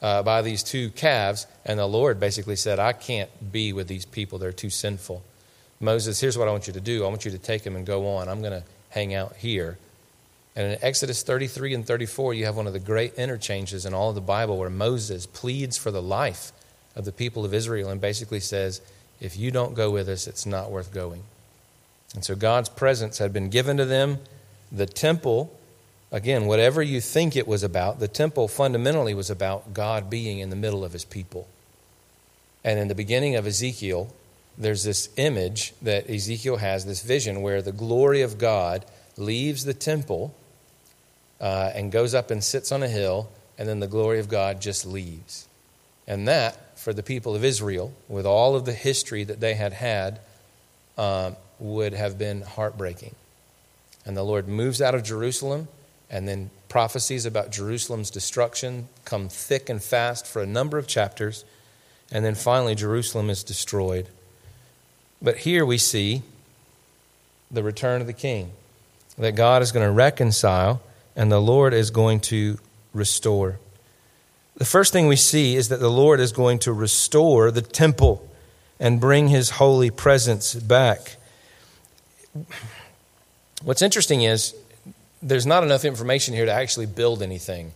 uh, 0.00 0.22
by 0.22 0.42
these 0.42 0.62
two 0.62 0.90
calves, 0.90 1.48
and 1.64 1.80
the 1.80 1.86
Lord 1.86 2.20
basically 2.20 2.54
said, 2.54 2.78
I 2.78 2.92
can't 2.92 3.30
be 3.50 3.72
with 3.72 3.88
these 3.88 4.04
people. 4.04 4.38
They're 4.38 4.52
too 4.52 4.70
sinful. 4.70 5.24
Moses, 5.80 6.20
here's 6.20 6.38
what 6.38 6.46
I 6.46 6.52
want 6.52 6.68
you 6.68 6.72
to 6.74 6.80
do 6.80 7.04
I 7.04 7.08
want 7.08 7.24
you 7.24 7.32
to 7.32 7.38
take 7.38 7.64
them 7.64 7.74
and 7.74 7.84
go 7.84 8.06
on. 8.16 8.28
I'm 8.28 8.42
going 8.42 8.52
to 8.52 8.64
hang 8.90 9.12
out 9.12 9.34
here. 9.36 9.76
And 10.56 10.72
in 10.72 10.78
Exodus 10.82 11.22
33 11.24 11.74
and 11.74 11.86
34, 11.86 12.34
you 12.34 12.44
have 12.44 12.56
one 12.56 12.68
of 12.68 12.72
the 12.72 12.78
great 12.78 13.14
interchanges 13.14 13.84
in 13.84 13.92
all 13.92 14.10
of 14.10 14.14
the 14.14 14.20
Bible 14.20 14.56
where 14.56 14.70
Moses 14.70 15.26
pleads 15.26 15.76
for 15.76 15.90
the 15.90 16.02
life 16.02 16.52
of 16.94 17.04
the 17.04 17.12
people 17.12 17.44
of 17.44 17.52
Israel 17.52 17.90
and 17.90 18.00
basically 18.00 18.40
says, 18.40 18.80
If 19.20 19.36
you 19.36 19.50
don't 19.50 19.74
go 19.74 19.90
with 19.90 20.08
us, 20.08 20.28
it's 20.28 20.46
not 20.46 20.70
worth 20.70 20.92
going. 20.92 21.24
And 22.14 22.24
so 22.24 22.36
God's 22.36 22.68
presence 22.68 23.18
had 23.18 23.32
been 23.32 23.48
given 23.48 23.76
to 23.78 23.84
them. 23.84 24.18
The 24.74 24.86
temple 24.86 25.56
Again, 26.14 26.46
whatever 26.46 26.80
you 26.80 27.00
think 27.00 27.34
it 27.34 27.48
was 27.48 27.64
about, 27.64 27.98
the 27.98 28.06
temple 28.06 28.46
fundamentally 28.46 29.14
was 29.14 29.30
about 29.30 29.74
God 29.74 30.08
being 30.08 30.38
in 30.38 30.48
the 30.48 30.54
middle 30.54 30.84
of 30.84 30.92
his 30.92 31.04
people. 31.04 31.48
And 32.62 32.78
in 32.78 32.86
the 32.86 32.94
beginning 32.94 33.34
of 33.34 33.48
Ezekiel, 33.48 34.14
there's 34.56 34.84
this 34.84 35.08
image 35.16 35.74
that 35.82 36.08
Ezekiel 36.08 36.58
has, 36.58 36.86
this 36.86 37.02
vision 37.02 37.42
where 37.42 37.60
the 37.60 37.72
glory 37.72 38.22
of 38.22 38.38
God 38.38 38.84
leaves 39.16 39.64
the 39.64 39.74
temple 39.74 40.32
uh, 41.40 41.72
and 41.74 41.90
goes 41.90 42.14
up 42.14 42.30
and 42.30 42.44
sits 42.44 42.70
on 42.70 42.84
a 42.84 42.88
hill, 42.88 43.28
and 43.58 43.68
then 43.68 43.80
the 43.80 43.88
glory 43.88 44.20
of 44.20 44.28
God 44.28 44.60
just 44.60 44.86
leaves. 44.86 45.48
And 46.06 46.28
that, 46.28 46.78
for 46.78 46.92
the 46.92 47.02
people 47.02 47.34
of 47.34 47.42
Israel, 47.42 47.92
with 48.06 48.24
all 48.24 48.54
of 48.54 48.66
the 48.66 48.72
history 48.72 49.24
that 49.24 49.40
they 49.40 49.54
had 49.54 49.72
had, 49.72 50.20
um, 50.96 51.34
would 51.58 51.92
have 51.92 52.18
been 52.18 52.42
heartbreaking. 52.42 53.16
And 54.04 54.16
the 54.16 54.22
Lord 54.22 54.48
moves 54.48 54.82
out 54.82 54.94
of 54.94 55.02
Jerusalem 55.02 55.68
and 56.10 56.28
then 56.28 56.50
prophecies 56.68 57.24
about 57.24 57.50
Jerusalem's 57.50 58.10
destruction 58.10 58.88
come 59.04 59.28
thick 59.28 59.68
and 59.68 59.82
fast 59.82 60.26
for 60.26 60.42
a 60.42 60.46
number 60.46 60.78
of 60.78 60.86
chapters. 60.86 61.44
And 62.10 62.24
then 62.24 62.34
finally, 62.34 62.74
Jerusalem 62.74 63.30
is 63.30 63.42
destroyed. 63.42 64.08
But 65.22 65.38
here 65.38 65.64
we 65.64 65.78
see 65.78 66.22
the 67.50 67.62
return 67.62 68.00
of 68.00 68.06
the 68.06 68.12
king, 68.12 68.52
that 69.16 69.36
God 69.36 69.62
is 69.62 69.72
going 69.72 69.86
to 69.86 69.92
reconcile 69.92 70.82
and 71.16 71.30
the 71.30 71.40
Lord 71.40 71.72
is 71.72 71.90
going 71.90 72.20
to 72.20 72.58
restore. 72.92 73.58
The 74.56 74.64
first 74.64 74.92
thing 74.92 75.06
we 75.06 75.16
see 75.16 75.56
is 75.56 75.68
that 75.68 75.80
the 75.80 75.90
Lord 75.90 76.20
is 76.20 76.32
going 76.32 76.58
to 76.60 76.72
restore 76.72 77.50
the 77.50 77.62
temple 77.62 78.28
and 78.78 79.00
bring 79.00 79.28
his 79.28 79.50
holy 79.50 79.90
presence 79.90 80.54
back. 80.54 81.16
What's 83.64 83.80
interesting 83.80 84.22
is 84.24 84.54
there's 85.22 85.46
not 85.46 85.64
enough 85.64 85.86
information 85.86 86.34
here 86.34 86.44
to 86.44 86.52
actually 86.52 86.84
build 86.84 87.22
anything. 87.22 87.72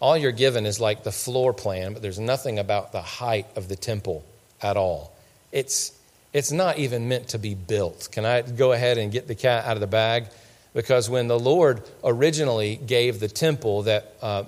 All 0.00 0.16
you're 0.16 0.32
given 0.32 0.66
is 0.66 0.80
like 0.80 1.04
the 1.04 1.12
floor 1.12 1.52
plan, 1.52 1.92
but 1.92 2.02
there's 2.02 2.18
nothing 2.18 2.58
about 2.58 2.90
the 2.90 3.00
height 3.00 3.46
of 3.54 3.68
the 3.68 3.76
temple 3.76 4.24
at 4.60 4.76
all. 4.76 5.12
It's, 5.52 5.92
it's 6.32 6.50
not 6.50 6.78
even 6.78 7.08
meant 7.08 7.28
to 7.28 7.38
be 7.38 7.54
built. 7.54 8.08
Can 8.10 8.24
I 8.24 8.42
go 8.42 8.72
ahead 8.72 8.98
and 8.98 9.12
get 9.12 9.28
the 9.28 9.36
cat 9.36 9.66
out 9.66 9.76
of 9.76 9.80
the 9.80 9.86
bag? 9.86 10.26
Because 10.74 11.08
when 11.08 11.28
the 11.28 11.38
Lord 11.38 11.88
originally 12.02 12.74
gave 12.74 13.20
the 13.20 13.28
temple 13.28 13.82
that, 13.82 14.16
uh, 14.20 14.44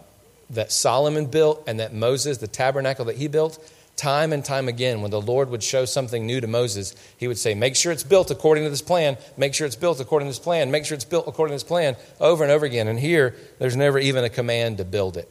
that 0.50 0.72
Solomon 0.72 1.26
built 1.26 1.62
and 1.68 1.78
that 1.78 1.94
Moses, 1.94 2.38
the 2.38 2.48
tabernacle 2.48 3.04
that 3.04 3.16
he 3.16 3.28
built, 3.28 3.56
Time 3.96 4.32
and 4.32 4.44
time 4.44 4.68
again, 4.68 5.02
when 5.02 5.10
the 5.10 5.20
Lord 5.20 5.50
would 5.50 5.62
show 5.62 5.84
something 5.84 6.26
new 6.26 6.40
to 6.40 6.46
Moses, 6.46 6.94
he 7.18 7.28
would 7.28 7.38
say, 7.38 7.54
Make 7.54 7.76
sure 7.76 7.92
it's 7.92 8.02
built 8.02 8.30
according 8.30 8.64
to 8.64 8.70
this 8.70 8.82
plan, 8.82 9.18
make 9.36 9.54
sure 9.54 9.66
it's 9.66 9.76
built 9.76 10.00
according 10.00 10.26
to 10.26 10.30
this 10.30 10.38
plan, 10.38 10.70
make 10.70 10.84
sure 10.86 10.94
it's 10.94 11.04
built 11.04 11.28
according 11.28 11.52
to 11.52 11.56
this 11.56 11.68
plan, 11.68 11.96
over 12.18 12.42
and 12.42 12.52
over 12.52 12.64
again. 12.64 12.88
And 12.88 12.98
here, 12.98 13.36
there's 13.58 13.76
never 13.76 13.98
even 13.98 14.24
a 14.24 14.30
command 14.30 14.78
to 14.78 14.84
build 14.84 15.16
it. 15.16 15.28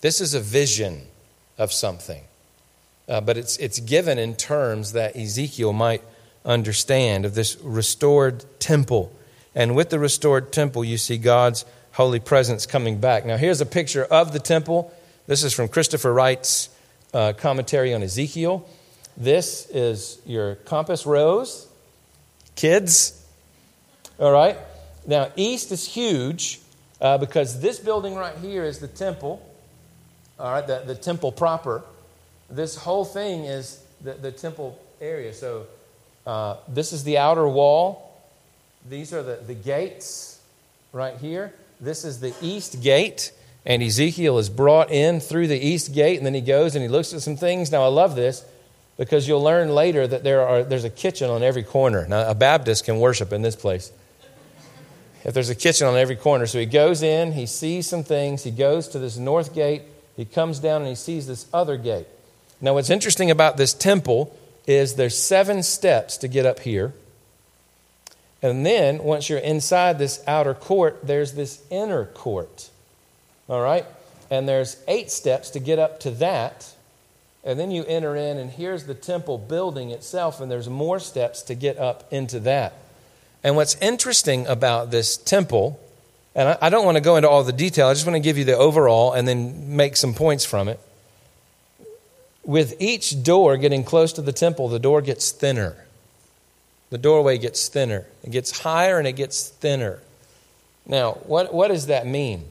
This 0.00 0.20
is 0.20 0.34
a 0.34 0.40
vision 0.40 1.02
of 1.58 1.72
something. 1.72 2.24
Uh, 3.08 3.20
but 3.20 3.36
it's, 3.36 3.56
it's 3.58 3.80
given 3.80 4.18
in 4.18 4.34
terms 4.34 4.92
that 4.92 5.16
Ezekiel 5.16 5.72
might 5.72 6.02
understand 6.44 7.24
of 7.24 7.34
this 7.34 7.56
restored 7.62 8.44
temple. 8.60 9.12
And 9.54 9.74
with 9.74 9.90
the 9.90 9.98
restored 9.98 10.52
temple, 10.52 10.84
you 10.84 10.98
see 10.98 11.18
God's 11.18 11.64
holy 11.92 12.20
presence 12.20 12.66
coming 12.66 12.98
back. 12.98 13.24
Now, 13.26 13.36
here's 13.36 13.60
a 13.60 13.66
picture 13.66 14.04
of 14.04 14.32
the 14.32 14.38
temple. 14.38 14.92
This 15.26 15.42
is 15.42 15.52
from 15.52 15.68
Christopher 15.68 16.12
Wright's 16.12 16.68
uh, 17.12 17.32
commentary 17.34 17.94
on 17.94 18.02
Ezekiel. 18.02 18.68
This 19.16 19.68
is 19.70 20.20
your 20.26 20.54
compass 20.54 21.06
rose, 21.06 21.66
kids. 22.54 23.24
All 24.18 24.32
right? 24.32 24.56
Now, 25.06 25.32
east 25.36 25.72
is 25.72 25.86
huge 25.86 26.60
uh, 27.00 27.18
because 27.18 27.60
this 27.60 27.78
building 27.78 28.14
right 28.14 28.36
here 28.36 28.64
is 28.64 28.78
the 28.78 28.88
temple, 28.88 29.44
all 30.38 30.52
right, 30.52 30.66
the, 30.66 30.82
the 30.86 30.94
temple 30.94 31.32
proper. 31.32 31.82
This 32.50 32.76
whole 32.76 33.04
thing 33.04 33.44
is 33.44 33.82
the, 34.02 34.14
the 34.14 34.32
temple 34.32 34.78
area. 35.00 35.32
So, 35.32 35.66
uh, 36.26 36.56
this 36.68 36.92
is 36.92 37.04
the 37.04 37.18
outer 37.18 37.48
wall. 37.48 38.20
These 38.88 39.12
are 39.12 39.22
the, 39.22 39.36
the 39.46 39.54
gates 39.54 40.40
right 40.92 41.16
here. 41.16 41.54
This 41.80 42.04
is 42.04 42.20
the 42.20 42.34
east 42.42 42.82
gate. 42.82 43.32
And 43.68 43.82
Ezekiel 43.82 44.38
is 44.38 44.48
brought 44.48 44.90
in 44.90 45.20
through 45.20 45.46
the 45.46 45.58
east 45.58 45.92
gate, 45.92 46.16
and 46.16 46.24
then 46.24 46.32
he 46.32 46.40
goes 46.40 46.74
and 46.74 46.82
he 46.82 46.88
looks 46.88 47.12
at 47.12 47.20
some 47.20 47.36
things. 47.36 47.70
Now, 47.70 47.82
I 47.82 47.88
love 47.88 48.16
this 48.16 48.42
because 48.96 49.28
you'll 49.28 49.42
learn 49.42 49.68
later 49.68 50.06
that 50.06 50.24
there 50.24 50.40
are, 50.40 50.62
there's 50.62 50.84
a 50.84 50.90
kitchen 50.90 51.28
on 51.28 51.42
every 51.42 51.62
corner. 51.62 52.08
Now, 52.08 52.30
a 52.30 52.34
Baptist 52.34 52.86
can 52.86 52.98
worship 52.98 53.30
in 53.30 53.42
this 53.42 53.54
place. 53.54 53.92
If 55.22 55.34
there's 55.34 55.50
a 55.50 55.54
kitchen 55.54 55.86
on 55.86 55.96
every 55.96 56.16
corner. 56.16 56.46
So 56.46 56.58
he 56.58 56.64
goes 56.64 57.02
in, 57.02 57.32
he 57.32 57.44
sees 57.44 57.86
some 57.86 58.04
things, 58.04 58.42
he 58.42 58.50
goes 58.50 58.88
to 58.88 58.98
this 58.98 59.18
north 59.18 59.54
gate, 59.54 59.82
he 60.16 60.24
comes 60.24 60.60
down 60.60 60.80
and 60.80 60.88
he 60.88 60.94
sees 60.94 61.26
this 61.26 61.46
other 61.52 61.76
gate. 61.76 62.06
Now, 62.62 62.72
what's 62.72 62.88
interesting 62.88 63.30
about 63.30 63.58
this 63.58 63.74
temple 63.74 64.34
is 64.66 64.94
there's 64.94 65.18
seven 65.18 65.62
steps 65.62 66.16
to 66.18 66.28
get 66.28 66.46
up 66.46 66.60
here. 66.60 66.94
And 68.40 68.64
then, 68.64 69.02
once 69.02 69.28
you're 69.28 69.38
inside 69.38 69.98
this 69.98 70.22
outer 70.26 70.54
court, 70.54 71.00
there's 71.02 71.32
this 71.32 71.62
inner 71.70 72.06
court. 72.06 72.70
All 73.48 73.60
right? 73.60 73.86
And 74.30 74.48
there's 74.48 74.76
eight 74.86 75.10
steps 75.10 75.50
to 75.50 75.60
get 75.60 75.78
up 75.78 76.00
to 76.00 76.10
that. 76.12 76.74
And 77.44 77.58
then 77.58 77.70
you 77.70 77.84
enter 77.84 78.14
in, 78.14 78.36
and 78.36 78.50
here's 78.50 78.84
the 78.84 78.94
temple 78.94 79.38
building 79.38 79.90
itself, 79.90 80.40
and 80.40 80.50
there's 80.50 80.68
more 80.68 80.98
steps 80.98 81.42
to 81.42 81.54
get 81.54 81.78
up 81.78 82.12
into 82.12 82.40
that. 82.40 82.74
And 83.42 83.56
what's 83.56 83.76
interesting 83.76 84.46
about 84.46 84.90
this 84.90 85.16
temple, 85.16 85.80
and 86.34 86.58
I 86.60 86.68
don't 86.68 86.84
want 86.84 86.96
to 86.96 87.00
go 87.00 87.16
into 87.16 87.28
all 87.28 87.42
the 87.44 87.52
detail, 87.52 87.86
I 87.86 87.94
just 87.94 88.06
want 88.06 88.16
to 88.16 88.20
give 88.20 88.36
you 88.36 88.44
the 88.44 88.56
overall 88.56 89.12
and 89.12 89.26
then 89.26 89.76
make 89.76 89.96
some 89.96 90.12
points 90.12 90.44
from 90.44 90.68
it. 90.68 90.80
With 92.44 92.74
each 92.80 93.22
door 93.22 93.56
getting 93.56 93.84
close 93.84 94.12
to 94.14 94.22
the 94.22 94.32
temple, 94.32 94.68
the 94.68 94.78
door 94.78 95.00
gets 95.00 95.30
thinner. 95.30 95.76
The 96.90 96.98
doorway 96.98 97.38
gets 97.38 97.68
thinner. 97.68 98.06
It 98.24 98.30
gets 98.30 98.60
higher 98.60 98.98
and 98.98 99.06
it 99.06 99.12
gets 99.12 99.48
thinner. 99.48 100.00
Now, 100.86 101.12
what, 101.12 101.52
what 101.52 101.68
does 101.68 101.86
that 101.86 102.06
mean? 102.06 102.44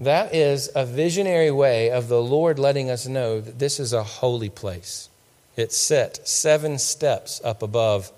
That 0.00 0.34
is 0.34 0.70
a 0.74 0.86
visionary 0.86 1.50
way 1.50 1.90
of 1.90 2.08
the 2.08 2.22
Lord 2.22 2.58
letting 2.58 2.90
us 2.90 3.06
know 3.06 3.38
that 3.38 3.58
this 3.58 3.78
is 3.78 3.92
a 3.92 4.02
holy 4.02 4.48
place. 4.48 5.10
It's 5.56 5.76
set 5.76 6.26
seven 6.26 6.78
steps 6.78 7.38
up 7.44 7.62
above 7.62 8.10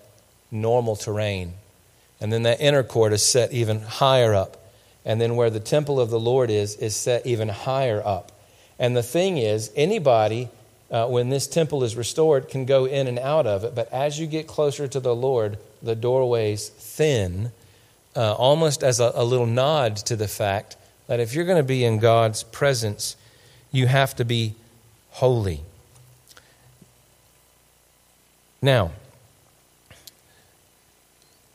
normal 0.48 0.94
terrain. 0.94 1.54
And 2.20 2.32
then 2.32 2.44
that 2.44 2.60
inner 2.60 2.84
court 2.84 3.12
is 3.12 3.24
set 3.24 3.52
even 3.52 3.80
higher 3.80 4.32
up. 4.32 4.64
And 5.04 5.20
then 5.20 5.34
where 5.34 5.50
the 5.50 5.58
temple 5.58 6.00
of 6.00 6.08
the 6.10 6.20
Lord 6.20 6.50
is, 6.50 6.76
is 6.76 6.94
set 6.94 7.26
even 7.26 7.48
higher 7.48 8.00
up. 8.04 8.30
And 8.78 8.96
the 8.96 9.02
thing 9.02 9.38
is, 9.38 9.72
anybody 9.74 10.50
uh, 10.88 11.08
when 11.08 11.30
this 11.30 11.48
temple 11.48 11.82
is 11.82 11.96
restored, 11.96 12.48
can 12.48 12.64
go 12.64 12.84
in 12.84 13.08
and 13.08 13.18
out 13.18 13.48
of 13.48 13.64
it. 13.64 13.74
But 13.74 13.92
as 13.92 14.20
you 14.20 14.28
get 14.28 14.46
closer 14.46 14.86
to 14.86 15.00
the 15.00 15.16
Lord, 15.16 15.58
the 15.82 15.96
doorways 15.96 16.68
thin, 16.68 17.50
uh, 18.14 18.34
almost 18.34 18.84
as 18.84 19.00
a, 19.00 19.10
a 19.16 19.24
little 19.24 19.46
nod 19.46 19.96
to 19.96 20.14
the 20.14 20.28
fact 20.28 20.76
that 21.12 21.20
if 21.20 21.34
you're 21.34 21.44
going 21.44 21.58
to 21.58 21.62
be 21.62 21.84
in 21.84 21.98
God's 21.98 22.42
presence, 22.42 23.16
you 23.70 23.86
have 23.86 24.16
to 24.16 24.24
be 24.24 24.54
holy. 25.10 25.60
Now, 28.62 28.92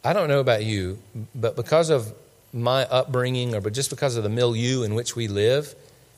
I 0.03 0.13
don't 0.13 0.27
know 0.27 0.41
about 0.41 0.63
you, 0.63 0.99
but 1.33 1.55
because 1.55 1.89
of 1.89 2.13
my 2.53 2.83
upbringing 2.83 3.55
or 3.55 3.61
but 3.61 3.73
just 3.73 3.89
because 3.89 4.15
of 4.15 4.21
the 4.21 4.29
milieu 4.29 4.83
in 4.83 4.93
which 4.93 5.15
we 5.15 5.27
live, 5.27 5.73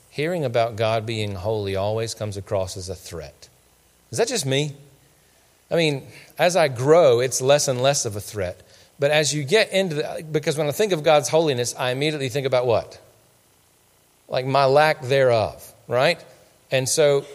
hearing 0.09 0.43
about 0.43 0.75
God 0.75 1.05
being 1.05 1.35
holy 1.35 1.77
always 1.77 2.13
comes 2.13 2.35
across 2.35 2.75
as 2.75 2.89
a 2.89 2.95
threat. 2.95 3.47
Is 4.11 4.17
that 4.17 4.27
just 4.27 4.45
me? 4.45 4.75
I 5.71 5.77
mean, 5.77 6.05
as 6.37 6.57
I 6.57 6.67
grow, 6.67 7.21
it's 7.21 7.39
less 7.39 7.69
and 7.69 7.81
less 7.81 8.03
of 8.03 8.17
a 8.17 8.21
threat. 8.21 8.59
But 8.99 9.11
as 9.11 9.33
you 9.33 9.45
get 9.45 9.71
into 9.71 9.95
the, 9.95 10.25
because 10.29 10.57
when 10.57 10.67
I 10.67 10.71
think 10.71 10.91
of 10.91 11.03
God's 11.03 11.29
holiness, 11.29 11.73
I 11.79 11.91
immediately 11.91 12.27
think 12.27 12.45
about 12.45 12.65
what? 12.65 12.99
Like 14.29 14.45
my 14.45 14.65
lack 14.65 15.01
thereof, 15.01 15.73
right? 15.87 16.23
And 16.71 16.87
so, 16.87 17.25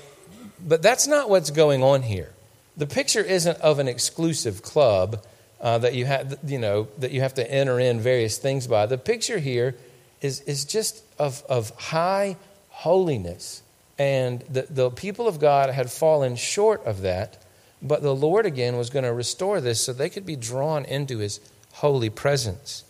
but 0.67 0.81
that's 0.81 1.07
not 1.07 1.29
what's 1.29 1.51
going 1.51 1.83
on 1.83 2.03
here. 2.03 2.31
The 2.77 2.87
picture 2.87 3.23
isn't 3.23 3.59
of 3.61 3.79
an 3.79 3.89
exclusive 3.89 4.63
club 4.63 5.25
uh, 5.61 5.79
that 5.79 5.95
you 5.95 6.07
have, 6.07 6.39
you 6.47 6.59
know, 6.59 6.89
that 6.99 7.11
you 7.11 7.21
have 7.21 7.35
to 7.35 7.51
enter 7.51 7.79
in 7.79 8.01
various 8.01 8.39
things 8.39 8.67
by. 8.67 8.87
The 8.87 8.99
picture 8.99 9.39
here 9.39 9.77
is, 10.21 10.41
is 10.43 10.65
just 10.65 11.03
of, 11.19 11.43
of 11.49 11.71
high 11.71 12.37
holiness. 12.69 13.63
And 13.99 14.41
the, 14.43 14.67
the 14.69 14.91
people 14.91 15.29
of 15.29 15.39
God 15.39 15.71
had 15.71 15.91
fallen 15.91 16.37
short 16.37 16.85
of 16.85 17.03
that, 17.03 17.43
but 17.81 18.03
the 18.03 18.15
Lord 18.15 18.47
again 18.47 18.77
was 18.77 18.91
going 18.91 19.05
to 19.05 19.13
restore 19.13 19.61
this 19.61 19.81
so 19.81 19.93
they 19.93 20.11
could 20.11 20.27
be 20.27 20.37
drawn 20.37 20.85
into 20.85 21.19
his 21.19 21.41
holy 21.75 22.11
presence. 22.11 22.85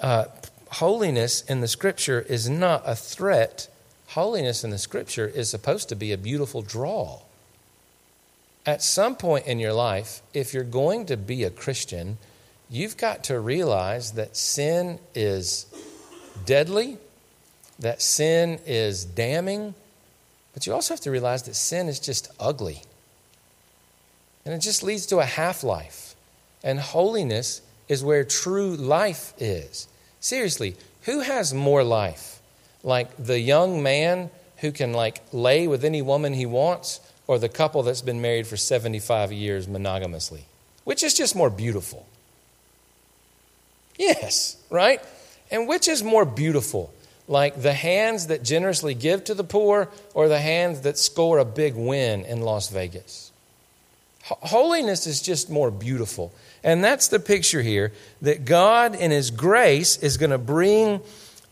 Uh, 0.00 0.26
holiness 0.70 1.42
in 1.42 1.60
the 1.60 1.68
scripture 1.68 2.20
is 2.20 2.48
not 2.48 2.82
a 2.84 2.94
threat, 2.94 3.68
holiness 4.08 4.64
in 4.64 4.70
the 4.70 4.78
scripture 4.78 5.26
is 5.26 5.50
supposed 5.50 5.88
to 5.88 5.96
be 5.96 6.12
a 6.12 6.18
beautiful 6.18 6.62
draw. 6.62 7.20
At 8.66 8.82
some 8.82 9.16
point 9.16 9.46
in 9.46 9.58
your 9.58 9.72
life, 9.72 10.22
if 10.34 10.52
you're 10.52 10.64
going 10.64 11.06
to 11.06 11.16
be 11.16 11.44
a 11.44 11.50
Christian, 11.50 12.18
you've 12.68 12.96
got 12.96 13.24
to 13.24 13.40
realize 13.40 14.12
that 14.12 14.36
sin 14.36 14.98
is 15.14 15.66
deadly 16.44 16.98
that 17.78 18.02
sin 18.02 18.58
is 18.66 19.04
damning, 19.04 19.74
but 20.52 20.66
you 20.66 20.72
also 20.72 20.94
have 20.94 21.00
to 21.02 21.10
realize 21.10 21.44
that 21.44 21.54
sin 21.54 21.88
is 21.88 22.00
just 22.00 22.30
ugly. 22.40 22.82
And 24.44 24.54
it 24.54 24.58
just 24.58 24.82
leads 24.82 25.06
to 25.06 25.18
a 25.18 25.24
half 25.24 25.62
life. 25.62 26.14
And 26.64 26.80
holiness 26.80 27.62
is 27.88 28.02
where 28.02 28.24
true 28.24 28.74
life 28.74 29.32
is. 29.38 29.86
Seriously, 30.20 30.76
who 31.02 31.20
has 31.20 31.54
more 31.54 31.84
life? 31.84 32.40
Like 32.82 33.16
the 33.16 33.40
young 33.40 33.82
man 33.82 34.30
who 34.58 34.72
can 34.72 34.92
like 34.92 35.22
lay 35.32 35.66
with 35.66 35.84
any 35.84 36.02
woman 36.02 36.34
he 36.34 36.46
wants 36.46 37.00
or 37.26 37.38
the 37.38 37.48
couple 37.48 37.82
that's 37.82 38.02
been 38.02 38.20
married 38.20 38.46
for 38.46 38.56
75 38.56 39.32
years 39.32 39.66
monogamously? 39.66 40.42
Which 40.84 41.02
is 41.02 41.14
just 41.14 41.36
more 41.36 41.50
beautiful? 41.50 42.06
Yes, 43.98 44.56
right? 44.70 45.00
And 45.50 45.68
which 45.68 45.88
is 45.88 46.02
more 46.02 46.24
beautiful? 46.24 46.92
like 47.28 47.60
the 47.60 47.74
hands 47.74 48.28
that 48.28 48.42
generously 48.42 48.94
give 48.94 49.22
to 49.24 49.34
the 49.34 49.44
poor 49.44 49.90
or 50.14 50.28
the 50.28 50.40
hands 50.40 50.80
that 50.80 50.98
score 50.98 51.38
a 51.38 51.44
big 51.44 51.74
win 51.74 52.24
in 52.24 52.40
Las 52.40 52.70
Vegas. 52.70 53.30
Holiness 54.22 55.06
is 55.06 55.22
just 55.22 55.48
more 55.48 55.70
beautiful. 55.70 56.32
And 56.64 56.82
that's 56.82 57.08
the 57.08 57.20
picture 57.20 57.62
here 57.62 57.92
that 58.22 58.44
God, 58.44 58.94
in 58.94 59.10
His 59.10 59.30
grace, 59.30 59.96
is 59.98 60.16
going 60.16 60.30
to 60.30 60.38
bring 60.38 61.00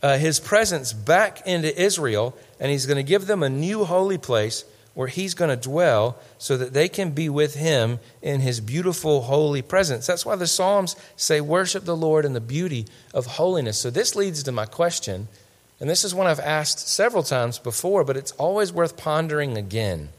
uh, 0.01 0.17
His 0.17 0.39
presence 0.39 0.93
back 0.93 1.45
into 1.47 1.79
Israel 1.79 2.37
and 2.59 2.71
He's 2.71 2.85
going 2.85 2.97
to 2.97 3.03
give 3.03 3.27
them 3.27 3.43
a 3.43 3.49
new 3.49 3.85
holy 3.85 4.17
place 4.17 4.65
where 4.93 5.07
He's 5.07 5.33
going 5.33 5.49
to 5.49 5.69
dwell 5.69 6.17
so 6.37 6.57
that 6.57 6.73
they 6.73 6.89
can 6.89 7.11
be 7.11 7.29
with 7.29 7.55
Him 7.55 7.99
in 8.21 8.41
His 8.41 8.59
beautiful, 8.59 9.21
holy 9.21 9.61
presence. 9.61 10.07
That's 10.07 10.25
why 10.25 10.35
the 10.35 10.47
Psalms 10.47 10.95
say, 11.15 11.41
Worship 11.41 11.85
the 11.85 11.95
Lord 11.95 12.25
in 12.25 12.33
the 12.33 12.41
beauty 12.41 12.85
of 13.13 13.25
holiness. 13.25 13.79
So 13.79 13.89
this 13.89 14.15
leads 14.15 14.43
to 14.43 14.51
my 14.51 14.65
question 14.65 15.27
and 15.79 15.89
this 15.89 16.03
is 16.03 16.15
one 16.15 16.27
I've 16.27 16.39
asked 16.39 16.87
several 16.87 17.23
times 17.23 17.59
before, 17.59 18.03
but 18.03 18.17
it's 18.17 18.31
always 18.33 18.73
worth 18.73 18.97
pondering 18.97 19.57
again. 19.57 20.09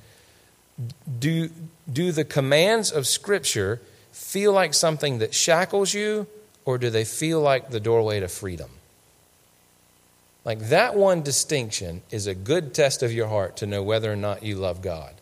Do, 1.18 1.51
do 1.92 2.12
the 2.12 2.24
commands 2.24 2.92
of 2.92 3.07
Scripture 3.07 3.81
feel 4.18 4.52
like 4.52 4.74
something 4.74 5.18
that 5.18 5.33
shackles 5.33 5.94
you, 5.94 6.26
or 6.64 6.76
do 6.76 6.90
they 6.90 7.04
feel 7.04 7.40
like 7.40 7.70
the 7.70 7.81
doorway 7.81 8.20
to 8.20 8.28
freedom? 8.28 8.68
Like 10.44 10.59
that 10.68 10.96
one 10.96 11.22
distinction 11.22 12.02
is 12.11 12.26
a 12.26 12.35
good 12.35 12.74
test 12.74 13.02
of 13.02 13.12
your 13.12 13.28
heart 13.28 13.57
to 13.59 13.66
know 13.66 13.83
whether 13.83 14.12
or 14.12 14.16
not 14.16 14.42
you 14.42 14.57
love 14.57 14.83
God. 14.83 15.14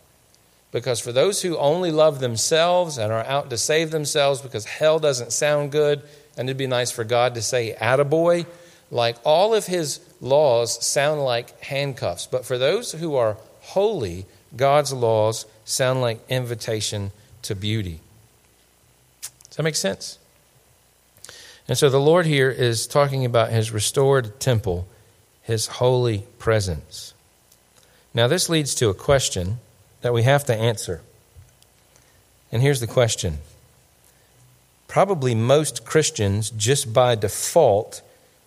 Because 0.71 0.99
for 0.99 1.11
those 1.11 1.41
who 1.41 1.57
only 1.57 1.91
love 1.91 2.19
themselves 2.19 2.97
and 2.97 3.13
are 3.13 3.23
out 3.23 3.49
to 3.51 3.57
save 3.57 3.91
themselves 3.91 4.41
because 4.41 4.65
hell 4.65 4.99
doesn't 4.99 5.31
sound 5.31 5.71
good, 5.71 6.01
and 6.35 6.49
it'd 6.49 6.57
be 6.57 6.67
nice 6.67 6.91
for 6.91 7.03
God 7.03 7.35
to 7.35 7.41
say, 7.41 7.77
attaboy, 7.79 8.45
like 8.91 9.15
all 9.23 9.53
of 9.53 9.67
his 9.67 9.99
laws 10.19 10.85
sound 10.85 11.23
like 11.23 11.61
handcuffs, 11.61 12.27
but 12.27 12.45
for 12.45 12.57
those 12.57 12.91
who 12.93 13.15
are 13.15 13.37
holy, 13.61 14.25
God's 14.55 14.91
laws 14.91 15.45
sound 15.65 16.01
like 16.01 16.19
invitation 16.29 17.11
to 17.43 17.55
beauty. 17.55 18.01
That 19.57 19.63
make 19.63 19.75
sense? 19.75 20.19
And 21.67 21.77
so 21.77 21.89
the 21.89 21.99
Lord 21.99 22.25
here 22.25 22.49
is 22.49 22.87
talking 22.87 23.25
about 23.25 23.49
his 23.49 23.71
restored 23.71 24.39
temple, 24.39 24.87
his 25.41 25.67
holy 25.67 26.25
presence. 26.39 27.13
Now, 28.13 28.27
this 28.27 28.49
leads 28.49 28.73
to 28.75 28.89
a 28.89 28.93
question 28.93 29.59
that 30.01 30.13
we 30.13 30.23
have 30.23 30.45
to 30.45 30.55
answer. 30.55 31.01
And 32.51 32.61
here's 32.61 32.79
the 32.79 32.87
question 32.87 33.39
Probably 34.87 35.35
most 35.35 35.85
Christians, 35.85 36.51
just 36.51 36.93
by 36.93 37.15
default, 37.15 38.01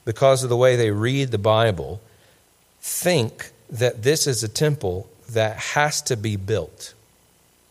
because 0.04 0.42
of 0.44 0.48
the 0.48 0.56
way 0.56 0.76
they 0.76 0.92
read 0.92 1.32
the 1.32 1.38
Bible, 1.38 2.00
think 2.80 3.50
that 3.68 4.04
this 4.04 4.26
is 4.26 4.42
a 4.42 4.48
temple 4.48 5.08
that 5.28 5.56
has 5.56 6.00
to 6.02 6.16
be 6.16 6.36
built. 6.36 6.94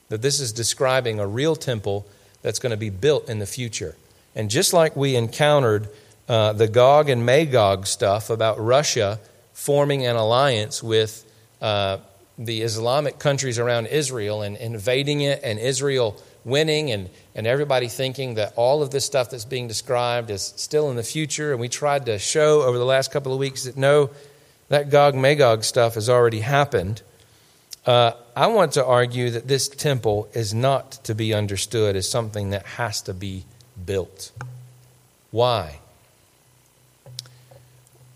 That 0.09 0.21
this 0.21 0.39
is 0.39 0.51
describing 0.51 1.19
a 1.19 1.27
real 1.27 1.55
temple 1.55 2.05
that's 2.41 2.59
going 2.59 2.71
to 2.71 2.77
be 2.77 2.89
built 2.89 3.29
in 3.29 3.39
the 3.39 3.45
future. 3.45 3.95
And 4.35 4.49
just 4.49 4.73
like 4.73 4.95
we 4.95 5.15
encountered 5.15 5.89
uh, 6.27 6.53
the 6.53 6.67
Gog 6.67 7.09
and 7.09 7.25
Magog 7.25 7.87
stuff 7.87 8.29
about 8.29 8.59
Russia 8.59 9.19
forming 9.53 10.05
an 10.05 10.15
alliance 10.15 10.81
with 10.81 11.25
uh, 11.61 11.97
the 12.37 12.61
Islamic 12.61 13.19
countries 13.19 13.59
around 13.59 13.87
Israel 13.87 14.41
and 14.41 14.55
invading 14.55 15.21
it, 15.21 15.41
and 15.43 15.59
Israel 15.59 16.15
winning, 16.45 16.91
and, 16.91 17.09
and 17.35 17.45
everybody 17.45 17.89
thinking 17.89 18.35
that 18.35 18.53
all 18.55 18.81
of 18.81 18.91
this 18.91 19.05
stuff 19.05 19.29
that's 19.29 19.43
being 19.43 19.67
described 19.67 20.29
is 20.29 20.53
still 20.55 20.89
in 20.89 20.95
the 20.95 21.03
future. 21.03 21.51
And 21.51 21.59
we 21.59 21.67
tried 21.67 22.05
to 22.05 22.17
show 22.17 22.61
over 22.61 22.77
the 22.77 22.85
last 22.85 23.11
couple 23.11 23.33
of 23.33 23.39
weeks 23.39 23.65
that 23.65 23.75
no, 23.75 24.11
that 24.69 24.89
Gog 24.89 25.15
Magog 25.15 25.63
stuff 25.63 25.95
has 25.95 26.09
already 26.09 26.39
happened. 26.39 27.01
Uh, 27.85 28.11
I 28.35 28.47
want 28.47 28.73
to 28.73 28.85
argue 28.85 29.29
that 29.31 29.47
this 29.47 29.67
temple 29.67 30.27
is 30.33 30.53
not 30.53 30.91
to 31.05 31.15
be 31.15 31.33
understood 31.33 31.95
as 31.95 32.09
something 32.09 32.49
that 32.49 32.65
has 32.65 33.01
to 33.03 33.13
be 33.13 33.45
built. 33.85 34.31
Why? 35.31 35.79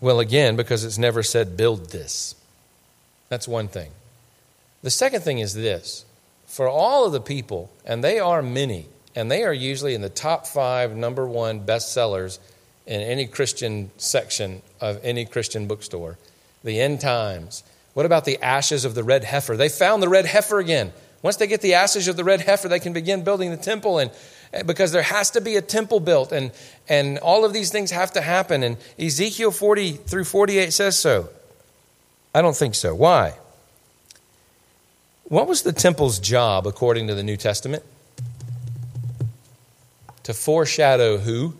Well, 0.00 0.20
again, 0.20 0.56
because 0.56 0.84
it's 0.84 0.98
never 0.98 1.22
said, 1.22 1.56
build 1.56 1.90
this. 1.90 2.34
That's 3.28 3.48
one 3.48 3.68
thing. 3.68 3.90
The 4.82 4.90
second 4.90 5.22
thing 5.22 5.38
is 5.38 5.54
this 5.54 6.04
for 6.46 6.68
all 6.68 7.06
of 7.06 7.12
the 7.12 7.20
people, 7.20 7.70
and 7.84 8.04
they 8.04 8.20
are 8.20 8.42
many, 8.42 8.86
and 9.14 9.30
they 9.30 9.42
are 9.42 9.52
usually 9.52 9.94
in 9.94 10.02
the 10.02 10.08
top 10.08 10.46
five, 10.46 10.94
number 10.94 11.26
one 11.26 11.64
bestsellers 11.64 12.38
in 12.86 13.00
any 13.00 13.26
Christian 13.26 13.90
section 13.96 14.62
of 14.80 15.00
any 15.02 15.24
Christian 15.24 15.66
bookstore 15.66 16.18
the 16.62 16.80
end 16.80 17.00
times. 17.00 17.64
What 17.94 18.06
about 18.06 18.24
the 18.24 18.42
ashes 18.42 18.84
of 18.84 18.94
the 18.94 19.04
red 19.04 19.24
heifer? 19.24 19.56
They 19.56 19.68
found 19.68 20.02
the 20.02 20.08
red 20.08 20.26
heifer 20.26 20.58
again. 20.58 20.92
Once 21.22 21.36
they 21.36 21.46
get 21.46 21.62
the 21.62 21.74
ashes 21.74 22.06
of 22.06 22.16
the 22.16 22.24
red 22.24 22.42
heifer, 22.42 22.68
they 22.68 22.80
can 22.80 22.92
begin 22.92 23.24
building 23.24 23.50
the 23.50 23.56
temple. 23.56 23.98
And 23.98 24.10
eh, 24.52 24.62
because 24.62 24.92
there 24.92 25.02
has 25.02 25.30
to 25.30 25.40
be 25.40 25.56
a 25.56 25.62
temple 25.62 26.00
built 26.00 26.32
and, 26.32 26.52
and 26.88 27.18
all 27.18 27.44
of 27.44 27.52
these 27.52 27.70
things 27.70 27.92
have 27.92 28.12
to 28.12 28.20
happen. 28.20 28.62
And 28.62 28.76
Ezekiel 28.98 29.52
40 29.52 29.92
through 29.92 30.24
48 30.24 30.72
says 30.72 30.98
so. 30.98 31.30
I 32.34 32.42
don't 32.42 32.56
think 32.56 32.74
so. 32.74 32.94
Why? 32.94 33.34
What 35.24 35.46
was 35.46 35.62
the 35.62 35.72
temple's 35.72 36.18
job 36.18 36.66
according 36.66 37.06
to 37.06 37.14
the 37.14 37.22
New 37.22 37.36
Testament? 37.36 37.84
To 40.24 40.34
foreshadow 40.34 41.18
who? 41.18 41.54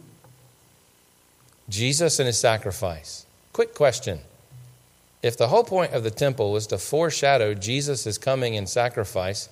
Jesus 1.69 2.19
and 2.19 2.27
his 2.27 2.39
sacrifice. 2.39 3.25
Quick 3.53 3.75
question. 3.75 4.21
If 5.25 5.39
the 5.39 5.49
whole 5.49 5.65
point 5.65 5.95
of 5.95 6.03
the 6.03 6.11
temple 6.11 6.53
was 6.53 6.67
to 6.67 6.77
foreshadow 6.77 7.55
Jesus' 7.55 8.19
coming 8.19 8.57
and 8.59 8.69
sacrifice, 8.69 9.49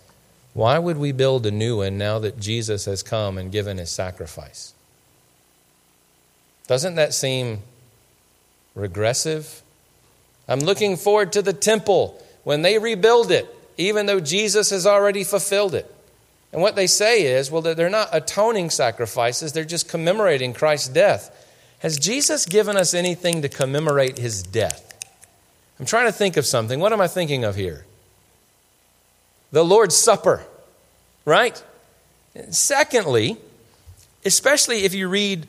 why 0.53 0.79
would 0.79 0.99
we 0.99 1.13
build 1.13 1.47
a 1.47 1.51
new 1.51 1.79
one 1.79 1.97
now 1.97 2.19
that 2.19 2.39
Jesus 2.39 2.85
has 2.85 3.03
come 3.03 3.39
and 3.39 3.51
given 3.51 3.79
his 3.79 3.89
sacrifice? 3.89 4.75
Doesn't 6.67 6.97
that 6.97 7.15
seem 7.15 7.61
regressive? 8.75 9.63
I'm 10.47 10.61
looking 10.61 10.99
forward 10.99 11.33
to 11.33 11.41
the 11.41 11.55
temple 11.55 12.23
when 12.45 12.61
they 12.61 12.79
rebuild 12.79 13.31
it, 13.31 13.49
even 13.79 14.05
though 14.05 14.21
Jesus 14.21 14.69
has 14.69 14.87
already 14.87 15.25
fulfilled 15.25 15.75
it. 15.75 15.91
And 16.53 16.61
what 16.61 16.77
they 16.77 16.87
say 16.87 17.23
is, 17.23 17.51
well, 17.51 17.63
they're 17.63 17.89
not 17.89 18.11
atoning 18.13 18.69
sacrifices, 18.69 19.55
they're 19.55 19.65
just 19.65 19.89
commemorating 19.89 20.53
Christ's 20.53 20.89
death. 20.89 21.49
Has 21.79 21.99
Jesus 21.99 22.45
given 22.45 22.77
us 22.77 22.93
anything 22.93 23.41
to 23.41 23.49
commemorate 23.49 24.19
his 24.19 24.43
death? 24.43 24.92
I'm 25.83 25.87
trying 25.87 26.07
to 26.07 26.13
think 26.13 26.37
of 26.37 26.47
something. 26.47 26.79
What 26.79 26.93
am 26.93 27.01
I 27.01 27.09
thinking 27.09 27.43
of 27.43 27.57
here? 27.57 27.85
the 29.53 29.65
Lord's 29.65 29.97
Supper, 29.97 30.43
right? 31.25 31.63
Secondly, 32.51 33.37
especially 34.25 34.85
if 34.85 34.95
you 34.95 35.09
read 35.09 35.47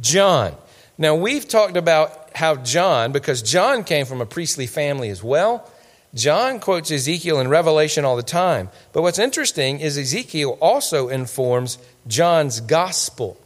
John. 0.00 0.54
Now, 0.98 1.14
we've 1.14 1.48
talked 1.48 1.76
about 1.76 2.36
how 2.36 2.56
John, 2.56 3.10
because 3.12 3.40
John 3.42 3.84
came 3.84 4.04
from 4.04 4.20
a 4.20 4.26
priestly 4.26 4.66
family 4.66 5.08
as 5.08 5.22
well, 5.22 5.68
John 6.14 6.60
quotes 6.60 6.90
Ezekiel 6.90 7.40
in 7.40 7.48
Revelation 7.48 8.04
all 8.04 8.16
the 8.16 8.22
time. 8.22 8.70
But 8.92 9.02
what's 9.02 9.18
interesting 9.18 9.80
is 9.80 9.96
Ezekiel 9.96 10.58
also 10.60 11.08
informs 11.08 11.78
John's 12.06 12.60
gospel. 12.60 13.38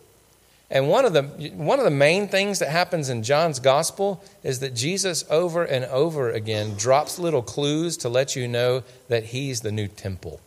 And 0.72 0.88
one 0.88 1.04
of 1.04 1.12
the 1.12 1.22
one 1.54 1.78
of 1.78 1.84
the 1.84 1.90
main 1.90 2.28
things 2.28 2.58
that 2.60 2.70
happens 2.70 3.10
in 3.10 3.22
John's 3.22 3.60
gospel 3.60 4.24
is 4.42 4.60
that 4.60 4.74
Jesus 4.74 5.22
over 5.28 5.62
and 5.64 5.84
over 5.84 6.30
again 6.30 6.76
drops 6.76 7.18
little 7.18 7.42
clues 7.42 7.98
to 7.98 8.08
let 8.08 8.34
you 8.34 8.48
know 8.48 8.82
that 9.08 9.24
he's 9.26 9.60
the 9.60 9.70
new 9.70 9.86
temple. 9.86 10.40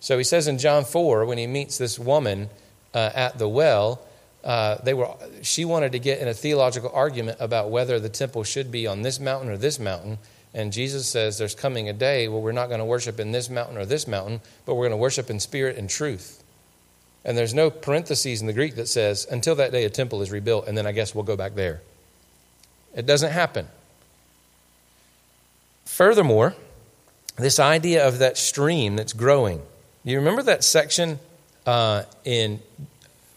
So 0.00 0.18
he 0.18 0.24
says 0.24 0.48
in 0.48 0.58
John 0.58 0.84
4 0.84 1.24
when 1.24 1.38
he 1.38 1.46
meets 1.46 1.78
this 1.78 2.00
woman 2.00 2.50
uh, 2.92 3.10
at 3.14 3.38
the 3.38 3.48
well, 3.48 4.00
uh, 4.42 4.78
they 4.82 4.92
were 4.92 5.14
she 5.42 5.64
wanted 5.64 5.92
to 5.92 6.00
get 6.00 6.18
in 6.18 6.26
a 6.26 6.34
theological 6.34 6.90
argument 6.92 7.36
about 7.38 7.70
whether 7.70 8.00
the 8.00 8.08
temple 8.08 8.42
should 8.42 8.72
be 8.72 8.88
on 8.88 9.02
this 9.02 9.20
mountain 9.20 9.48
or 9.50 9.56
this 9.56 9.78
mountain. 9.78 10.18
And 10.52 10.72
Jesus 10.72 11.06
says 11.06 11.38
there's 11.38 11.54
coming 11.54 11.88
a 11.88 11.92
day 11.92 12.26
where 12.26 12.40
we're 12.40 12.50
not 12.50 12.66
going 12.66 12.80
to 12.80 12.84
worship 12.84 13.20
in 13.20 13.30
this 13.30 13.48
mountain 13.48 13.78
or 13.78 13.86
this 13.86 14.08
mountain, 14.08 14.40
but 14.64 14.74
we're 14.74 14.88
going 14.88 14.98
to 14.98 15.02
worship 15.02 15.30
in 15.30 15.38
spirit 15.38 15.76
and 15.76 15.88
truth. 15.88 16.42
And 17.26 17.36
there's 17.36 17.52
no 17.52 17.70
parentheses 17.70 18.40
in 18.40 18.46
the 18.46 18.52
Greek 18.52 18.76
that 18.76 18.86
says, 18.86 19.26
until 19.28 19.56
that 19.56 19.72
day 19.72 19.84
a 19.84 19.90
temple 19.90 20.22
is 20.22 20.30
rebuilt, 20.30 20.68
and 20.68 20.78
then 20.78 20.86
I 20.86 20.92
guess 20.92 21.12
we'll 21.12 21.24
go 21.24 21.36
back 21.36 21.56
there. 21.56 21.82
It 22.94 23.04
doesn't 23.04 23.32
happen. 23.32 23.66
Furthermore, 25.84 26.54
this 27.36 27.58
idea 27.58 28.06
of 28.06 28.20
that 28.20 28.38
stream 28.38 28.94
that's 28.94 29.12
growing. 29.12 29.60
You 30.04 30.18
remember 30.18 30.44
that 30.44 30.62
section 30.62 31.18
uh, 31.66 32.04
in 32.24 32.60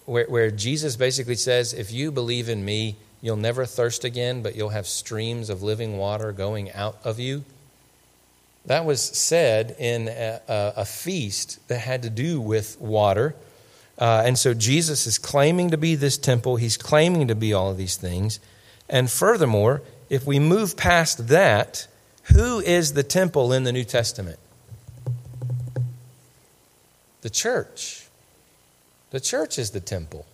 where, 0.05 0.25
where 0.27 0.51
Jesus 0.51 0.95
basically 0.95 1.35
says, 1.35 1.73
If 1.73 1.91
you 1.91 2.11
believe 2.11 2.47
in 2.47 2.63
me, 2.63 2.95
you'll 3.23 3.37
never 3.37 3.65
thirst 3.65 4.03
again, 4.03 4.43
but 4.43 4.55
you'll 4.55 4.69
have 4.69 4.85
streams 4.85 5.49
of 5.49 5.63
living 5.63 5.97
water 5.97 6.31
going 6.31 6.71
out 6.73 6.97
of 7.03 7.19
you? 7.19 7.43
That 8.67 8.85
was 8.85 9.01
said 9.01 9.75
in 9.79 10.09
a, 10.09 10.41
a, 10.47 10.73
a 10.77 10.85
feast 10.85 11.67
that 11.69 11.79
had 11.79 12.03
to 12.03 12.11
do 12.11 12.39
with 12.39 12.79
water 12.79 13.33
uh, 13.99 14.23
and 14.25 14.39
so 14.39 14.53
Jesus 14.53 15.05
is 15.05 15.17
claiming 15.17 15.71
to 15.71 15.77
be 15.77 15.95
this 15.95 16.17
temple, 16.17 16.55
he's 16.55 16.77
claiming 16.77 17.27
to 17.27 17.35
be 17.35 17.53
all 17.53 17.69
of 17.69 17.77
these 17.77 17.97
things. 17.97 18.39
And 18.89 19.11
furthermore, 19.11 19.81
if 20.09 20.25
we 20.25 20.39
move 20.39 20.77
past 20.77 21.27
that, 21.27 21.87
who 22.23 22.59
is 22.59 22.93
the 22.93 23.03
temple 23.03 23.51
in 23.51 23.65
the 23.65 23.73
New 23.73 23.83
Testament? 23.83 24.39
The 27.21 27.29
church. 27.29 28.07
The 29.11 29.19
church 29.19 29.59
is 29.59 29.71
the 29.71 29.81
temple. 29.81 30.25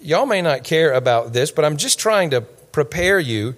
Y'all 0.00 0.26
may 0.26 0.42
not 0.42 0.62
care 0.62 0.92
about 0.92 1.32
this, 1.32 1.50
but 1.50 1.64
I'm 1.64 1.76
just 1.76 1.98
trying 1.98 2.30
to 2.30 2.40
prepare 2.40 3.18
you 3.18 3.56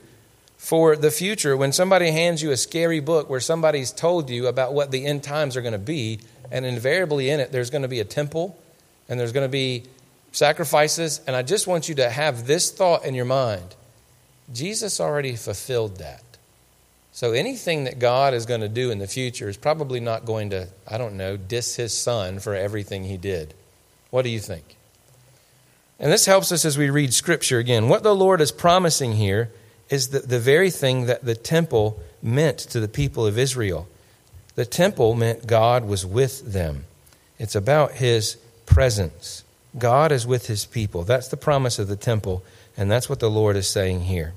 for 0.57 0.97
the 0.97 1.11
future 1.11 1.57
when 1.57 1.73
somebody 1.73 2.11
hands 2.11 2.43
you 2.43 2.51
a 2.51 2.57
scary 2.57 3.01
book 3.01 3.29
where 3.29 3.41
somebody's 3.41 3.93
told 3.93 4.31
you 4.31 4.47
about 4.47 4.73
what 4.73 4.91
the 4.91 5.05
end 5.05 5.23
times 5.23 5.57
are 5.57 5.63
going 5.63 5.73
to 5.73 5.79
be 5.79 6.21
and 6.51 6.65
invariably 6.65 7.31
in 7.31 7.41
it, 7.41 7.53
there's 7.53 7.71
going 7.71 7.83
to 7.83 7.89
be 7.89 8.01
a 8.01 8.05
temple 8.05 8.59
and 9.09 9.19
there's 9.19 9.33
going 9.33 9.47
to 9.47 9.51
be 9.51 9.85
sacrifices. 10.33 11.21
And 11.27 11.35
I 11.35 11.43
just 11.43 11.67
want 11.67 11.89
you 11.89 11.95
to 11.97 12.11
have 12.11 12.47
this 12.47 12.71
thought 12.71 13.05
in 13.05 13.15
your 13.15 13.25
mind 13.25 13.75
Jesus 14.53 14.99
already 15.01 15.37
fulfilled 15.37 15.99
that. 15.99 16.23
So 17.13 17.33
anything 17.33 17.85
that 17.85 17.99
God 17.99 18.33
is 18.33 18.47
going 18.47 18.61
to 18.61 18.69
do 18.69 18.91
in 18.91 18.99
the 18.99 19.07
future 19.07 19.49
is 19.49 19.57
probably 19.57 20.01
not 20.01 20.25
going 20.25 20.51
to, 20.51 20.69
I 20.87 20.99
don't 20.99 21.17
know, 21.17 21.37
diss 21.37 21.77
his 21.77 21.93
son 21.93 22.39
for 22.39 22.55
everything 22.55 23.05
he 23.05 23.17
did. 23.17 23.55
What 24.11 24.23
do 24.23 24.31
you 24.31 24.39
think? 24.39 24.77
And 25.99 26.13
this 26.13 26.27
helps 26.27 26.53
us 26.53 26.65
as 26.65 26.79
we 26.79 26.91
read 26.91 27.13
Scripture 27.13 27.59
again. 27.59 27.89
What 27.89 28.05
the 28.05 28.15
Lord 28.15 28.41
is 28.41 28.53
promising 28.53 29.15
here 29.15 29.51
is 29.91 30.11
the, 30.11 30.21
the 30.21 30.39
very 30.39 30.71
thing 30.71 31.07
that 31.07 31.25
the 31.25 31.35
temple 31.35 32.01
meant 32.23 32.59
to 32.59 32.81
the 32.81 32.89
people 32.89 33.27
of 33.27 33.37
Israel. 33.39 33.89
The 34.59 34.67
temple 34.67 35.15
meant 35.15 35.47
God 35.47 35.85
was 35.85 36.05
with 36.05 36.53
them. 36.53 36.85
It's 37.39 37.55
about 37.55 37.93
his 37.93 38.39
presence. 38.67 39.45
God 39.79 40.11
is 40.11 40.27
with 40.27 40.49
his 40.49 40.67
people. 40.67 41.05
That's 41.05 41.29
the 41.29 41.37
promise 41.37 41.79
of 41.79 41.87
the 41.87 41.95
temple, 41.95 42.43
and 42.77 42.91
that's 42.91 43.09
what 43.09 43.21
the 43.21 43.31
Lord 43.31 43.55
is 43.55 43.69
saying 43.69 44.01
here. 44.01 44.35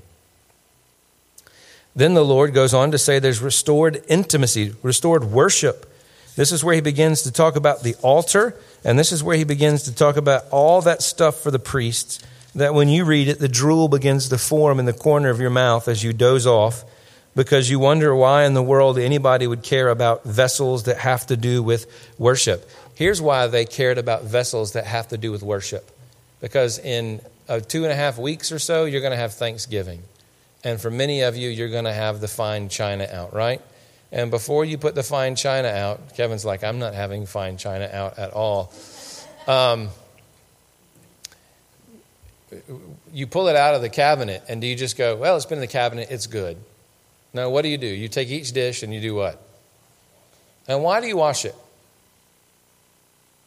Then 1.96 2.14
the 2.14 2.24
Lord 2.24 2.54
goes 2.54 2.72
on 2.72 2.92
to 2.92 2.98
say 2.98 3.18
there's 3.18 3.42
restored 3.42 4.04
intimacy, 4.06 4.76
restored 4.80 5.24
worship. 5.24 5.92
This 6.36 6.52
is 6.52 6.62
where 6.62 6.76
he 6.76 6.80
begins 6.80 7.22
to 7.22 7.32
talk 7.32 7.56
about 7.56 7.82
the 7.82 7.96
altar, 7.96 8.54
and 8.84 8.96
this 8.96 9.10
is 9.10 9.24
where 9.24 9.36
he 9.36 9.42
begins 9.42 9.82
to 9.82 9.92
talk 9.92 10.16
about 10.16 10.44
all 10.52 10.82
that 10.82 11.02
stuff 11.02 11.40
for 11.40 11.50
the 11.50 11.58
priests. 11.58 12.20
That 12.54 12.74
when 12.74 12.88
you 12.88 13.04
read 13.04 13.26
it, 13.26 13.40
the 13.40 13.48
drool 13.48 13.88
begins 13.88 14.28
to 14.28 14.38
form 14.38 14.78
in 14.78 14.84
the 14.84 14.92
corner 14.92 15.30
of 15.30 15.40
your 15.40 15.50
mouth 15.50 15.88
as 15.88 16.04
you 16.04 16.12
doze 16.12 16.46
off 16.46 16.84
because 17.34 17.70
you 17.70 17.78
wonder 17.78 18.14
why 18.14 18.44
in 18.44 18.54
the 18.54 18.62
world 18.62 18.98
anybody 18.98 19.46
would 19.46 19.62
care 19.62 19.88
about 19.88 20.24
vessels 20.24 20.84
that 20.84 20.98
have 20.98 21.26
to 21.26 21.36
do 21.36 21.62
with 21.62 21.86
worship. 22.18 22.68
Here's 22.94 23.22
why 23.22 23.46
they 23.46 23.64
cared 23.64 23.98
about 23.98 24.24
vessels 24.24 24.72
that 24.72 24.86
have 24.86 25.08
to 25.08 25.18
do 25.18 25.32
with 25.32 25.42
worship. 25.42 25.90
Because 26.40 26.78
in 26.78 27.20
uh, 27.48 27.60
two 27.60 27.84
and 27.84 27.92
a 27.92 27.94
half 27.94 28.18
weeks 28.18 28.52
or 28.52 28.58
so, 28.58 28.84
you're 28.84 29.00
going 29.00 29.12
to 29.12 29.16
have 29.16 29.32
Thanksgiving. 29.32 30.02
And 30.64 30.80
for 30.80 30.90
many 30.90 31.22
of 31.22 31.36
you, 31.36 31.48
you're 31.48 31.70
going 31.70 31.84
to 31.84 31.92
have 31.92 32.20
the 32.20 32.28
fine 32.28 32.68
china 32.68 33.08
out, 33.10 33.32
right? 33.32 33.60
And 34.12 34.30
before 34.30 34.64
you 34.64 34.76
put 34.76 34.94
the 34.94 35.02
fine 35.02 35.36
china 35.36 35.68
out, 35.68 36.14
Kevin's 36.16 36.44
like, 36.44 36.62
I'm 36.62 36.78
not 36.78 36.94
having 36.94 37.24
fine 37.24 37.56
china 37.56 37.88
out 37.90 38.18
at 38.18 38.32
all. 38.32 38.72
Um, 39.46 39.88
you 43.12 43.26
pull 43.26 43.48
it 43.48 43.56
out 43.56 43.74
of 43.74 43.80
the 43.80 43.88
cabinet 43.88 44.42
and 44.48 44.60
do 44.60 44.66
you 44.66 44.76
just 44.76 44.98
go, 44.98 45.16
well, 45.16 45.36
it's 45.36 45.46
been 45.46 45.58
in 45.58 45.62
the 45.62 45.66
cabinet, 45.66 46.08
it's 46.10 46.26
good? 46.26 46.58
No, 47.34 47.50
what 47.50 47.62
do 47.62 47.68
you 47.68 47.78
do? 47.78 47.86
You 47.86 48.08
take 48.08 48.28
each 48.28 48.52
dish 48.52 48.82
and 48.82 48.92
you 48.92 49.00
do 49.00 49.14
what? 49.14 49.42
And 50.68 50.82
why 50.82 51.00
do 51.00 51.06
you 51.06 51.16
wash 51.16 51.44
it? 51.44 51.54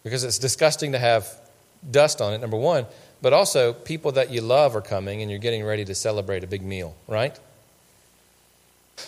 Because 0.04 0.24
it's 0.24 0.40
disgusting 0.40 0.92
to 0.92 1.00
have 1.00 1.28
dust 1.90 2.22
on 2.22 2.34
it, 2.34 2.40
number 2.40 2.58
one, 2.58 2.86
but 3.22 3.34
also 3.34 3.74
people 3.74 4.12
that 4.14 4.32
you 4.32 4.42
love 4.42 4.76
are 4.76 4.82
coming 4.82 5.22
and 5.22 5.30
you're 5.30 5.40
getting 5.40 5.64
ready 5.64 5.86
to 5.86 5.96
celebrate 5.96 6.44
a 6.44 6.48
big 6.48 6.64
meal, 6.64 6.96
right? 7.08 7.38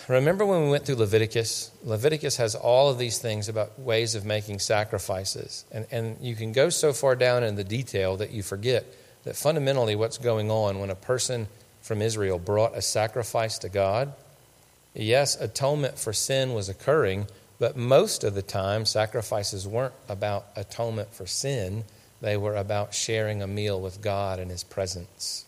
Remember 0.06 0.44
when 0.44 0.64
we 0.64 0.70
went 0.70 0.84
through 0.84 0.96
Leviticus? 0.96 1.70
Leviticus 1.82 2.36
has 2.36 2.54
all 2.54 2.90
of 2.90 2.98
these 2.98 3.18
things 3.18 3.48
about 3.48 3.78
ways 3.78 4.14
of 4.14 4.24
making 4.24 4.58
sacrifices. 4.58 5.64
And, 5.72 5.86
and 5.90 6.16
you 6.20 6.34
can 6.34 6.52
go 6.52 6.68
so 6.68 6.92
far 6.92 7.16
down 7.16 7.42
in 7.42 7.56
the 7.56 7.64
detail 7.64 8.16
that 8.18 8.30
you 8.30 8.42
forget 8.42 8.86
that 9.24 9.36
fundamentally 9.36 9.96
what's 9.96 10.18
going 10.18 10.50
on 10.50 10.78
when 10.78 10.90
a 10.90 10.94
person 10.94 11.48
from 11.80 12.02
Israel 12.02 12.38
brought 12.38 12.76
a 12.76 12.82
sacrifice 12.82 13.58
to 13.58 13.68
God, 13.68 14.12
yes, 15.02 15.40
atonement 15.40 15.98
for 15.98 16.12
sin 16.12 16.54
was 16.54 16.68
occurring, 16.68 17.26
but 17.58 17.76
most 17.76 18.24
of 18.24 18.34
the 18.34 18.42
time 18.42 18.84
sacrifices 18.84 19.66
weren't 19.66 19.94
about 20.08 20.46
atonement 20.56 21.12
for 21.14 21.26
sin, 21.26 21.84
they 22.20 22.36
were 22.36 22.56
about 22.56 22.94
sharing 22.94 23.42
a 23.42 23.46
meal 23.46 23.80
with 23.80 24.02
God 24.02 24.40
in 24.40 24.48
His 24.48 24.64
presence. 24.64 25.44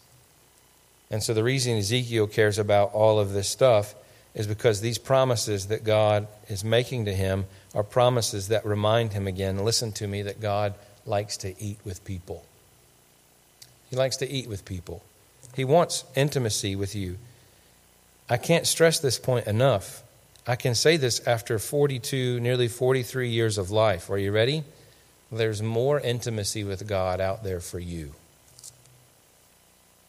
And 1.10 1.22
so 1.22 1.34
the 1.34 1.42
reason 1.42 1.76
Ezekiel 1.76 2.28
cares 2.28 2.58
about 2.58 2.92
all 2.92 3.18
of 3.18 3.32
this 3.32 3.48
stuff 3.48 3.94
is 4.34 4.46
because 4.46 4.80
these 4.80 4.98
promises 4.98 5.66
that 5.66 5.82
God 5.82 6.28
is 6.48 6.62
making 6.62 7.04
to 7.06 7.14
him 7.14 7.46
are 7.74 7.82
promises 7.82 8.48
that 8.48 8.64
remind 8.64 9.12
him 9.12 9.26
again 9.26 9.64
listen 9.64 9.92
to 9.92 10.06
me, 10.06 10.22
that 10.22 10.40
God 10.40 10.74
likes 11.04 11.36
to 11.38 11.60
eat 11.60 11.78
with 11.84 12.04
people. 12.04 12.44
He 13.88 13.96
likes 13.96 14.16
to 14.18 14.30
eat 14.30 14.48
with 14.48 14.64
people. 14.64 15.02
He 15.56 15.64
wants 15.64 16.04
intimacy 16.14 16.76
with 16.76 16.94
you. 16.94 17.18
I 18.30 18.36
can't 18.36 18.66
stress 18.66 19.00
this 19.00 19.18
point 19.18 19.48
enough. 19.48 20.04
I 20.46 20.54
can 20.54 20.76
say 20.76 20.96
this 20.96 21.26
after 21.26 21.58
42, 21.58 22.38
nearly 22.38 22.68
43 22.68 23.28
years 23.28 23.58
of 23.58 23.72
life. 23.72 24.08
Are 24.08 24.18
you 24.18 24.30
ready? 24.30 24.62
There's 25.32 25.60
more 25.60 26.00
intimacy 26.00 26.62
with 26.62 26.86
God 26.86 27.20
out 27.20 27.42
there 27.42 27.60
for 27.60 27.80
you. 27.80 28.14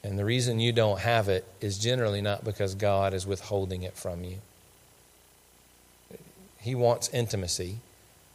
And 0.04 0.18
the 0.18 0.26
reason 0.26 0.60
you 0.60 0.72
don't 0.72 1.00
have 1.00 1.30
it 1.30 1.46
is 1.62 1.78
generally 1.78 2.22
not 2.22 2.44
because 2.44 2.76
God 2.76 3.14
is 3.14 3.26
withholding 3.26 3.84
it 3.84 3.96
from 3.96 4.24
you. 4.24 4.38
He 6.60 6.76
wants 6.76 7.10
intimacy. 7.10 7.78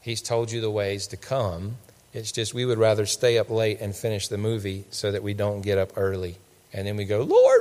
He's 0.00 0.20
told 0.20 0.50
you 0.50 0.60
the 0.60 0.70
ways 0.70 1.06
to 1.08 1.16
come. 1.16 1.76
It's 2.12 2.32
just 2.32 2.54
we 2.54 2.64
would 2.64 2.78
rather 2.78 3.06
stay 3.06 3.38
up 3.38 3.50
late 3.50 3.80
and 3.80 3.94
finish 3.94 4.28
the 4.28 4.38
movie 4.38 4.84
so 4.90 5.12
that 5.12 5.22
we 5.22 5.34
don't 5.34 5.62
get 5.62 5.78
up 5.78 5.92
early. 5.96 6.36
And 6.72 6.86
then 6.86 6.96
we 6.96 7.04
go, 7.04 7.22
Lord, 7.22 7.60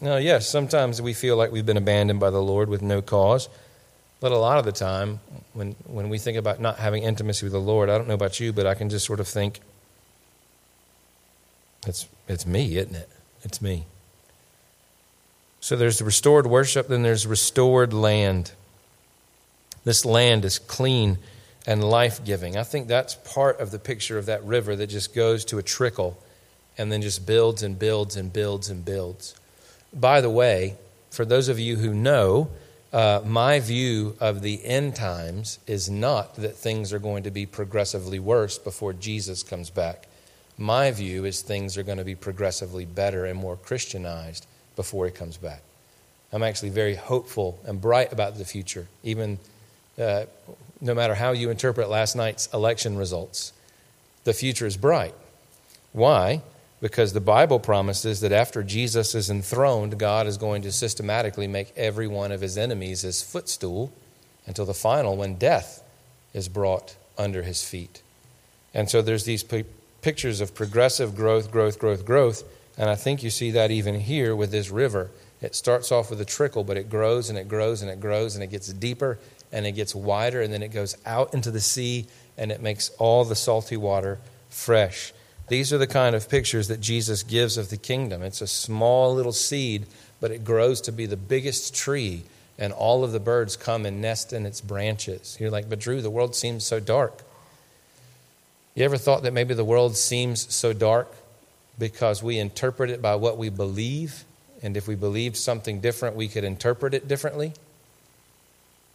Now, 0.00 0.16
yes, 0.16 0.48
sometimes 0.48 1.00
we 1.00 1.14
feel 1.14 1.36
like 1.36 1.52
we've 1.52 1.66
been 1.66 1.76
abandoned 1.76 2.20
by 2.20 2.30
the 2.30 2.42
Lord 2.42 2.68
with 2.68 2.82
no 2.82 3.02
cause. 3.02 3.48
But 4.20 4.32
a 4.32 4.38
lot 4.38 4.58
of 4.58 4.64
the 4.64 4.72
time, 4.72 5.20
when, 5.52 5.76
when 5.86 6.08
we 6.08 6.18
think 6.18 6.38
about 6.38 6.60
not 6.60 6.78
having 6.78 7.02
intimacy 7.02 7.44
with 7.44 7.52
the 7.52 7.60
Lord, 7.60 7.90
I 7.90 7.98
don't 7.98 8.08
know 8.08 8.14
about 8.14 8.40
you, 8.40 8.52
but 8.52 8.66
I 8.66 8.74
can 8.74 8.88
just 8.88 9.04
sort 9.04 9.20
of 9.20 9.28
think, 9.28 9.60
it's, 11.86 12.08
it's 12.26 12.46
me, 12.46 12.76
isn't 12.76 12.94
it? 12.94 13.08
It's 13.42 13.60
me. 13.60 13.84
So 15.60 15.76
there's 15.76 16.00
restored 16.00 16.46
worship, 16.46 16.88
then 16.88 17.02
there's 17.02 17.26
restored 17.26 17.92
land. 17.92 18.52
This 19.84 20.04
land 20.04 20.44
is 20.44 20.58
clean 20.58 21.18
and 21.66 21.82
life 21.82 22.24
giving. 22.24 22.56
I 22.56 22.62
think 22.62 22.88
that's 22.88 23.14
part 23.14 23.60
of 23.60 23.70
the 23.70 23.78
picture 23.78 24.18
of 24.18 24.26
that 24.26 24.44
river 24.44 24.76
that 24.76 24.86
just 24.86 25.14
goes 25.14 25.44
to 25.46 25.58
a 25.58 25.62
trickle 25.62 26.18
and 26.76 26.90
then 26.90 27.02
just 27.02 27.26
builds 27.26 27.62
and 27.62 27.78
builds 27.78 28.16
and 28.16 28.32
builds 28.32 28.68
and 28.68 28.84
builds. 28.84 29.34
By 29.94 30.20
the 30.20 30.30
way, 30.30 30.76
for 31.10 31.24
those 31.24 31.48
of 31.48 31.58
you 31.58 31.76
who 31.76 31.94
know, 31.94 32.50
uh, 32.92 33.20
my 33.24 33.60
view 33.60 34.16
of 34.20 34.42
the 34.42 34.64
end 34.64 34.96
times 34.96 35.58
is 35.66 35.88
not 35.88 36.34
that 36.36 36.56
things 36.56 36.92
are 36.92 36.98
going 36.98 37.22
to 37.24 37.30
be 37.30 37.46
progressively 37.46 38.18
worse 38.18 38.58
before 38.58 38.92
Jesus 38.92 39.42
comes 39.42 39.70
back. 39.70 40.06
My 40.58 40.90
view 40.90 41.24
is 41.24 41.42
things 41.42 41.76
are 41.76 41.82
going 41.82 41.98
to 41.98 42.04
be 42.04 42.14
progressively 42.14 42.84
better 42.84 43.24
and 43.24 43.38
more 43.38 43.56
Christianized 43.56 44.46
before 44.76 45.06
he 45.06 45.12
comes 45.12 45.36
back. 45.36 45.62
I'm 46.32 46.42
actually 46.42 46.70
very 46.70 46.94
hopeful 46.94 47.58
and 47.64 47.80
bright 47.80 48.12
about 48.12 48.38
the 48.38 48.44
future, 48.44 48.88
even 49.02 49.38
uh, 49.98 50.24
no 50.80 50.94
matter 50.94 51.14
how 51.14 51.32
you 51.32 51.50
interpret 51.50 51.88
last 51.88 52.16
night's 52.16 52.46
election 52.52 52.96
results. 52.96 53.52
The 54.24 54.32
future 54.32 54.66
is 54.66 54.76
bright. 54.76 55.14
Why? 55.92 56.42
Because 56.84 57.14
the 57.14 57.20
Bible 57.22 57.60
promises 57.60 58.20
that 58.20 58.30
after 58.30 58.62
Jesus 58.62 59.14
is 59.14 59.30
enthroned, 59.30 59.98
God 59.98 60.26
is 60.26 60.36
going 60.36 60.60
to 60.60 60.70
systematically 60.70 61.46
make 61.46 61.72
every 61.78 62.06
one 62.06 62.30
of 62.30 62.42
his 62.42 62.58
enemies 62.58 63.00
his 63.00 63.22
footstool 63.22 63.90
until 64.44 64.66
the 64.66 64.74
final, 64.74 65.16
when 65.16 65.36
death 65.36 65.82
is 66.34 66.46
brought 66.46 66.94
under 67.16 67.42
his 67.42 67.64
feet. 67.64 68.02
And 68.74 68.90
so 68.90 69.00
there's 69.00 69.24
these 69.24 69.42
pictures 70.02 70.42
of 70.42 70.54
progressive 70.54 71.16
growth, 71.16 71.50
growth, 71.50 71.78
growth, 71.78 72.04
growth. 72.04 72.44
And 72.76 72.90
I 72.90 72.96
think 72.96 73.22
you 73.22 73.30
see 73.30 73.50
that 73.52 73.70
even 73.70 73.98
here 73.98 74.36
with 74.36 74.50
this 74.50 74.68
river. 74.68 75.10
It 75.40 75.54
starts 75.54 75.90
off 75.90 76.10
with 76.10 76.20
a 76.20 76.26
trickle, 76.26 76.64
but 76.64 76.76
it 76.76 76.90
grows 76.90 77.30
and 77.30 77.38
it 77.38 77.48
grows 77.48 77.80
and 77.80 77.90
it 77.90 77.98
grows 77.98 78.34
and 78.34 78.44
it 78.44 78.50
gets 78.50 78.70
deeper 78.70 79.18
and 79.50 79.66
it 79.66 79.72
gets 79.72 79.94
wider 79.94 80.42
and 80.42 80.52
then 80.52 80.62
it 80.62 80.68
goes 80.68 80.98
out 81.06 81.32
into 81.32 81.50
the 81.50 81.62
sea 81.62 82.08
and 82.36 82.52
it 82.52 82.60
makes 82.60 82.90
all 82.98 83.24
the 83.24 83.34
salty 83.34 83.78
water 83.78 84.18
fresh. 84.50 85.14
These 85.48 85.72
are 85.72 85.78
the 85.78 85.86
kind 85.86 86.16
of 86.16 86.28
pictures 86.28 86.68
that 86.68 86.80
Jesus 86.80 87.22
gives 87.22 87.58
of 87.58 87.70
the 87.70 87.76
kingdom. 87.76 88.22
It's 88.22 88.40
a 88.40 88.46
small 88.46 89.14
little 89.14 89.32
seed, 89.32 89.86
but 90.20 90.30
it 90.30 90.44
grows 90.44 90.80
to 90.82 90.92
be 90.92 91.06
the 91.06 91.16
biggest 91.16 91.74
tree, 91.74 92.22
and 92.58 92.72
all 92.72 93.04
of 93.04 93.12
the 93.12 93.20
birds 93.20 93.56
come 93.56 93.84
and 93.84 94.00
nest 94.00 94.32
in 94.32 94.46
its 94.46 94.60
branches. 94.60 95.36
You're 95.38 95.50
like, 95.50 95.68
but 95.68 95.80
Drew, 95.80 96.00
the 96.00 96.10
world 96.10 96.34
seems 96.34 96.64
so 96.64 96.80
dark. 96.80 97.22
You 98.74 98.84
ever 98.84 98.96
thought 98.96 99.22
that 99.24 99.32
maybe 99.32 99.54
the 99.54 99.64
world 99.64 99.96
seems 99.96 100.52
so 100.52 100.72
dark 100.72 101.12
because 101.78 102.22
we 102.22 102.38
interpret 102.38 102.90
it 102.90 103.02
by 103.02 103.16
what 103.16 103.36
we 103.36 103.48
believe? 103.50 104.24
And 104.62 104.76
if 104.76 104.88
we 104.88 104.94
believed 104.94 105.36
something 105.36 105.80
different, 105.80 106.16
we 106.16 106.28
could 106.28 106.44
interpret 106.44 106.94
it 106.94 107.06
differently? 107.06 107.52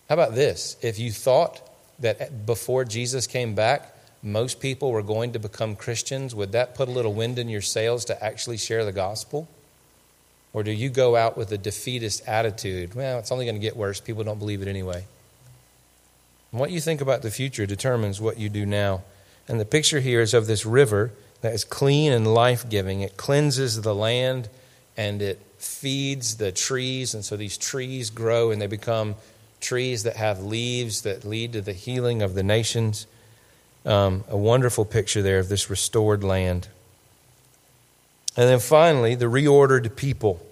How 0.10 0.16
about 0.16 0.34
this? 0.34 0.76
If 0.82 0.98
you 0.98 1.12
thought 1.12 1.62
that 2.00 2.46
before 2.46 2.86
Jesus 2.86 3.28
came 3.28 3.54
back, 3.54 3.96
most 4.22 4.60
people 4.60 4.92
were 4.92 5.04
going 5.04 5.32
to 5.34 5.40
become 5.40 5.76
Christians, 5.76 6.36
would 6.36 6.52
that 6.52 6.76
put 6.76 6.88
a 6.88 6.92
little 6.92 7.14
wind 7.14 7.40
in 7.40 7.50
your 7.50 7.62
sails 7.62 8.06
to 8.06 8.24
actually 8.24 8.58
share 8.58 8.84
the 8.84 8.92
gospel? 8.92 9.48
Or 10.52 10.64
do 10.64 10.72
you 10.72 10.90
go 10.90 11.16
out 11.16 11.38
with 11.38 11.52
a 11.52 11.58
defeatist 11.58 12.28
attitude? 12.28 12.96
Well, 12.96 13.20
it's 13.20 13.32
only 13.32 13.46
going 13.46 13.56
to 13.56 13.62
get 13.62 13.78
worse. 13.78 14.00
People 14.00 14.24
don't 14.24 14.40
believe 14.40 14.62
it 14.62 14.68
anyway. 14.68 15.06
And 16.52 16.60
what 16.60 16.72
you 16.72 16.82
think 16.82 17.02
about 17.02 17.22
the 17.22 17.32
future 17.32 17.66
determines 17.66 18.20
what 18.20 18.40
you 18.40 18.50
do 18.50 18.66
now. 18.66 19.04
And 19.48 19.60
the 19.60 19.66
picture 19.66 20.00
here 20.00 20.22
is 20.22 20.34
of 20.34 20.48
this 20.48 20.66
river 20.66 21.12
that 21.42 21.54
is 21.54 21.64
clean 21.64 22.12
and 22.12 22.34
life 22.34 22.68
giving. 22.68 23.02
It 23.02 23.16
cleanses 23.18 23.82
the 23.82 23.96
land 23.96 24.50
and 24.98 25.22
it 25.22 25.40
feeds 25.58 26.38
the 26.38 26.52
trees. 26.52 27.14
And 27.14 27.24
so 27.24 27.38
these 27.38 27.58
trees 27.58 28.10
grow 28.10 28.52
and 28.52 28.62
they 28.62 28.68
become 28.68 29.16
trees 29.62 30.04
that 30.04 30.16
have 30.16 30.42
leaves 30.42 31.04
that 31.04 31.24
lead 31.24 31.54
to 31.54 31.62
the 31.62 31.74
healing 31.74 32.22
of 32.22 32.34
the 32.34 32.44
nations. 32.44 33.06
Um, 33.86 34.24
a 34.28 34.38
wonderful 34.38 34.86
picture 34.86 35.22
there 35.22 35.40
of 35.40 35.50
this 35.50 35.70
restored 35.70 36.24
land. 36.24 36.68
And 38.36 38.50
then 38.50 38.60
finally, 38.60 39.16
the 39.16 39.26
reordered 39.26 39.96
people. 39.96 40.46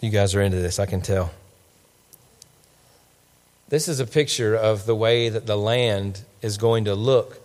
You 0.00 0.10
guys 0.10 0.34
are 0.34 0.40
into 0.40 0.58
this, 0.58 0.78
I 0.78 0.86
can 0.86 1.02
tell. 1.02 1.30
This 3.68 3.86
is 3.86 4.00
a 4.00 4.06
picture 4.06 4.56
of 4.56 4.84
the 4.84 4.96
way 4.96 5.28
that 5.28 5.46
the 5.46 5.56
land 5.56 6.22
is 6.42 6.56
going 6.56 6.86
to 6.86 6.94
look 6.94 7.38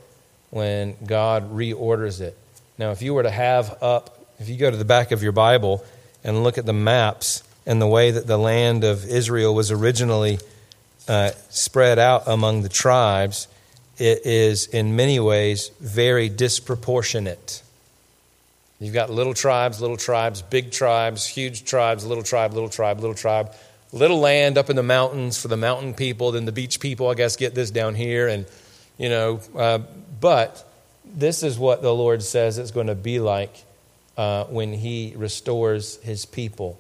when 0.50 0.96
God 1.06 1.54
reorders 1.54 2.20
it. 2.22 2.38
Now, 2.78 2.92
if 2.92 3.02
you 3.02 3.14
were 3.14 3.24
to 3.24 3.32
have 3.32 3.78
up, 3.84 4.26
if 4.40 4.50
you 4.50 4.58
go 4.58 4.72
to 4.72 4.78
the 4.78 4.86
back 4.86 5.12
of 5.12 5.22
your 5.22 5.32
Bible 5.32 5.86
and 6.24 6.44
look 6.44 6.58
at 6.58 6.66
the 6.66 6.74
maps 6.74 7.44
and 7.66 7.82
the 7.82 7.88
way 7.88 8.12
that 8.12 8.26
the 8.26 8.38
land 8.38 8.84
of 8.84 9.06
Israel 9.06 9.54
was 9.54 9.70
originally 9.70 10.40
uh, 11.08 11.32
spread 11.50 12.00
out 12.00 12.24
among 12.28 12.62
the 12.62 12.70
tribes, 12.70 13.48
it 13.98 14.26
is 14.26 14.68
in 14.68 14.96
many 14.96 15.20
ways 15.20 15.70
very 15.80 16.30
disproportionate. 16.30 17.62
You've 18.80 18.94
got 18.94 19.10
little 19.10 19.34
tribes, 19.34 19.80
little 19.80 19.98
tribes, 19.98 20.42
big 20.42 20.72
tribes, 20.72 21.26
huge 21.26 21.64
tribes, 21.64 22.06
little 22.06 22.24
tribe, 22.24 22.54
little 22.54 22.70
tribe, 22.70 23.00
little 23.00 23.16
tribe 23.16 23.56
little 23.96 24.20
land 24.20 24.58
up 24.58 24.70
in 24.70 24.76
the 24.76 24.84
mountains 24.84 25.42
for 25.42 25.48
the 25.48 25.58
mountain 25.58 25.94
people. 25.94 26.34
Then 26.34 26.46
the 26.46 26.52
beach 26.52 26.80
people, 26.80 27.10
I 27.10 27.16
guess, 27.16 27.38
get 27.38 27.56
this 27.56 27.72
down 27.72 27.96
here. 27.96 28.28
And, 28.28 28.46
you 28.98 29.10
know, 29.10 29.40
uh, 29.56 29.80
but 30.20 30.70
this 31.06 31.42
is 31.42 31.58
what 31.58 31.82
the 31.82 31.94
Lord 31.94 32.22
says 32.22 32.58
it's 32.58 32.72
going 32.72 32.88
to 32.88 32.96
be 32.96 33.20
like 33.20 33.64
uh, 34.18 34.44
when 34.46 34.74
He 34.74 35.14
restores 35.16 35.96
His 36.04 36.26
people. 36.26 36.78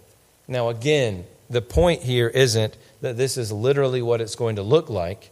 Now, 0.47 0.69
again, 0.69 1.25
the 1.49 1.61
point 1.61 2.03
here 2.03 2.27
isn't 2.27 2.75
that 3.05 3.17
this 3.17 3.37
is 3.37 3.51
literally 3.51 4.01
what 4.01 4.19
it's 4.19 4.35
going 4.35 4.55
to 4.55 4.63
look 4.63 4.89
like. 4.89 5.31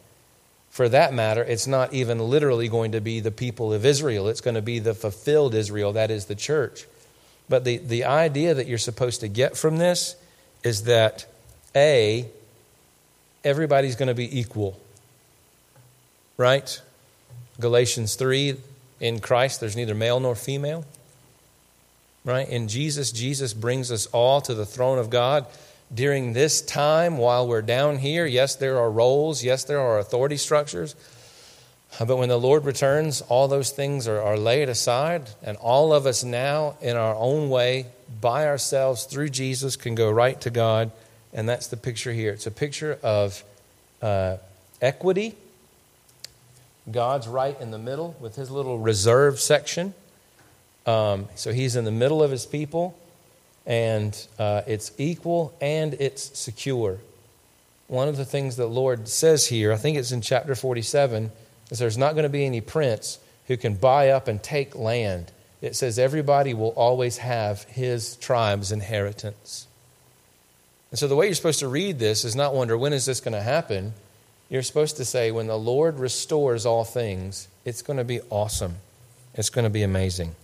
for 0.69 0.89
that 0.89 1.13
matter, 1.13 1.43
it's 1.43 1.67
not 1.67 1.93
even 1.93 2.17
literally 2.17 2.67
going 2.67 2.93
to 2.93 3.01
be 3.01 3.19
the 3.19 3.29
people 3.29 3.71
of 3.73 3.85
Israel. 3.85 4.27
It's 4.27 4.41
going 4.41 4.55
to 4.55 4.61
be 4.61 4.79
the 4.79 4.95
fulfilled 4.95 5.53
Israel, 5.53 5.93
that 5.93 6.09
is 6.09 6.25
the 6.25 6.35
church. 6.35 6.87
But 7.47 7.63
the, 7.63 7.77
the 7.77 8.05
idea 8.05 8.55
that 8.55 8.65
you're 8.65 8.79
supposed 8.79 9.21
to 9.21 9.27
get 9.27 9.55
from 9.55 9.77
this 9.77 10.15
is 10.63 10.85
that 10.85 11.27
A, 11.75 12.27
everybody's 13.43 13.95
going 13.95 14.07
to 14.07 14.15
be 14.15 14.39
equal. 14.39 14.79
Right? 16.37 16.81
Galatians 17.59 18.15
3 18.15 18.57
in 18.99 19.19
Christ, 19.19 19.59
there's 19.59 19.75
neither 19.75 19.93
male 19.93 20.19
nor 20.19 20.33
female. 20.33 20.85
Right? 22.25 22.49
In 22.49 22.67
Jesus, 22.67 23.11
Jesus 23.11 23.53
brings 23.53 23.91
us 23.91 24.07
all 24.07 24.41
to 24.41 24.55
the 24.55 24.65
throne 24.65 24.97
of 24.97 25.11
God 25.11 25.45
during 25.93 26.33
this 26.33 26.61
time 26.61 27.17
while 27.17 27.47
we're 27.47 27.61
down 27.61 27.97
here. 27.97 28.25
Yes, 28.25 28.55
there 28.55 28.79
are 28.79 28.89
roles, 28.89 29.43
yes, 29.43 29.63
there 29.63 29.79
are 29.79 29.99
authority 29.99 30.37
structures. 30.37 30.95
But 31.99 32.17
when 32.17 32.29
the 32.29 32.39
Lord 32.39 32.65
returns, 32.65 33.21
all 33.21 33.47
those 33.47 33.69
things 33.69 34.07
are, 34.07 34.19
are 34.19 34.37
laid 34.37 34.67
aside, 34.67 35.29
and 35.43 35.57
all 35.57 35.93
of 35.93 36.07
us 36.07 36.23
now, 36.23 36.75
in 36.81 36.97
our 36.97 37.15
own 37.15 37.49
way, 37.49 37.85
by 38.19 38.47
ourselves, 38.47 39.05
through 39.05 39.29
Jesus, 39.29 39.75
can 39.75 39.93
go 39.93 40.09
right 40.09 40.39
to 40.41 40.49
God. 40.49 40.91
And 41.33 41.47
that's 41.47 41.67
the 41.67 41.77
picture 41.77 42.11
here. 42.11 42.33
It's 42.33 42.47
a 42.47 42.51
picture 42.51 42.97
of 43.03 43.43
uh, 44.01 44.37
equity. 44.81 45.35
God's 46.91 47.27
right 47.27 47.59
in 47.61 47.69
the 47.69 47.77
middle 47.77 48.15
with 48.19 48.35
his 48.35 48.49
little 48.49 48.79
reserve 48.79 49.39
section. 49.39 49.93
Um, 50.85 51.27
so 51.35 51.53
he's 51.53 51.75
in 51.75 51.85
the 51.85 51.91
middle 51.91 52.23
of 52.23 52.31
his 52.31 52.45
people 52.45 52.97
and 53.65 54.27
uh, 54.37 54.61
it's 54.67 54.91
equal 54.97 55.55
and 55.61 55.93
it's 55.95 56.37
secure. 56.37 56.99
One 57.87 58.07
of 58.07 58.17
the 58.17 58.25
things 58.25 58.55
the 58.55 58.65
Lord 58.65 59.07
says 59.07 59.47
here, 59.47 59.71
I 59.71 59.77
think 59.77 59.97
it's 59.97 60.11
in 60.11 60.21
chapter 60.21 60.55
47, 60.55 61.31
is 61.69 61.79
there's 61.79 61.97
not 61.97 62.13
going 62.13 62.23
to 62.23 62.29
be 62.29 62.45
any 62.45 62.61
prince 62.61 63.19
who 63.47 63.57
can 63.57 63.75
buy 63.75 64.09
up 64.09 64.27
and 64.27 64.41
take 64.41 64.75
land. 64.75 65.31
It 65.61 65.75
says 65.75 65.99
everybody 65.99 66.53
will 66.53 66.69
always 66.69 67.17
have 67.17 67.63
his 67.63 68.15
tribe's 68.17 68.71
inheritance. 68.71 69.67
And 70.91 70.99
so 70.99 71.07
the 71.07 71.15
way 71.15 71.25
you're 71.25 71.35
supposed 71.35 71.59
to 71.59 71.67
read 71.67 71.99
this 71.99 72.23
is 72.23 72.35
not 72.35 72.53
wonder 72.53 72.77
when 72.77 72.93
is 72.93 73.05
this 73.05 73.19
going 73.19 73.33
to 73.33 73.41
happen? 73.41 73.93
You're 74.49 74.61
supposed 74.61 74.97
to 74.97 75.05
say 75.05 75.31
when 75.31 75.47
the 75.47 75.57
Lord 75.57 75.99
restores 75.99 76.65
all 76.65 76.83
things, 76.83 77.47
it's 77.65 77.81
going 77.81 77.97
to 77.97 78.03
be 78.03 78.21
awesome. 78.29 78.75
It's 79.33 79.49
going 79.49 79.63
to 79.63 79.71
be 79.71 79.83
amazing. 79.83 80.35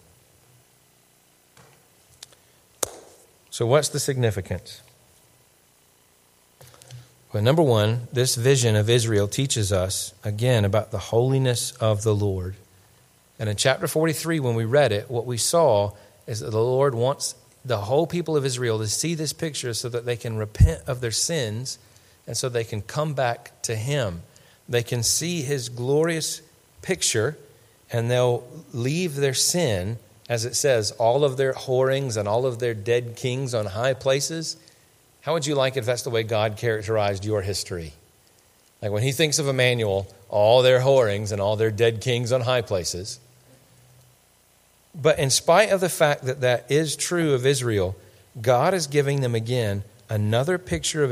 So, 3.59 3.65
what's 3.65 3.89
the 3.89 3.99
significance? 3.99 4.81
Well, 7.33 7.43
number 7.43 7.61
one, 7.61 8.07
this 8.13 8.35
vision 8.35 8.77
of 8.77 8.89
Israel 8.89 9.27
teaches 9.27 9.73
us, 9.73 10.13
again, 10.23 10.63
about 10.63 10.91
the 10.91 10.97
holiness 10.97 11.71
of 11.71 12.03
the 12.03 12.15
Lord. 12.15 12.55
And 13.37 13.49
in 13.49 13.57
chapter 13.57 13.85
43, 13.85 14.39
when 14.39 14.55
we 14.55 14.63
read 14.63 14.93
it, 14.93 15.11
what 15.11 15.25
we 15.25 15.35
saw 15.35 15.91
is 16.25 16.39
that 16.39 16.51
the 16.51 16.63
Lord 16.63 16.95
wants 16.95 17.35
the 17.65 17.79
whole 17.79 18.07
people 18.07 18.37
of 18.37 18.45
Israel 18.45 18.79
to 18.79 18.87
see 18.87 19.13
this 19.13 19.33
picture 19.33 19.73
so 19.73 19.89
that 19.89 20.05
they 20.05 20.15
can 20.15 20.37
repent 20.37 20.83
of 20.87 21.01
their 21.01 21.11
sins 21.11 21.79
and 22.25 22.37
so 22.37 22.47
they 22.47 22.63
can 22.63 22.81
come 22.81 23.13
back 23.13 23.61
to 23.63 23.75
Him. 23.75 24.21
They 24.69 24.83
can 24.83 25.03
see 25.03 25.41
His 25.41 25.67
glorious 25.67 26.41
picture 26.81 27.37
and 27.91 28.09
they'll 28.09 28.47
leave 28.71 29.17
their 29.17 29.33
sin 29.33 29.97
as 30.29 30.45
it 30.45 30.55
says, 30.55 30.91
all 30.91 31.25
of 31.25 31.37
their 31.37 31.53
whorings 31.53 32.15
and 32.15 32.27
all 32.27 32.45
of 32.45 32.59
their 32.59 32.75
dead 32.75 33.15
kings 33.15 33.55
on 33.55 33.65
high 33.65 33.95
places. 33.95 34.55
How 35.21 35.33
would 35.33 35.47
you 35.47 35.55
like 35.55 35.75
it 35.75 35.79
if 35.79 35.85
that's 35.87 36.03
the 36.03 36.11
way 36.11 36.21
God 36.21 36.55
characterized 36.55 37.25
your 37.25 37.41
history? 37.41 37.93
Like 38.81 38.91
when 38.91 39.03
he 39.03 39.11
thinks 39.11 39.39
of 39.39 39.47
Emmanuel, 39.47 40.07
all 40.29 40.61
their 40.61 40.81
whorings 40.81 41.31
and 41.31 41.41
all 41.41 41.55
their 41.55 41.71
dead 41.71 41.99
kings 41.99 42.31
on 42.31 42.41
high 42.41 42.61
places. 42.61 43.19
But 44.93 45.17
in 45.17 45.31
spite 45.31 45.71
of 45.71 45.81
the 45.81 45.89
fact 45.89 46.23
that 46.25 46.41
that 46.41 46.71
is 46.71 46.95
true 46.95 47.33
of 47.33 47.45
Israel, 47.45 47.95
God 48.39 48.73
is 48.73 48.87
giving 48.87 49.21
them 49.21 49.33
again 49.35 49.83
another 50.09 50.57
picture 50.57 51.03
of 51.03 51.07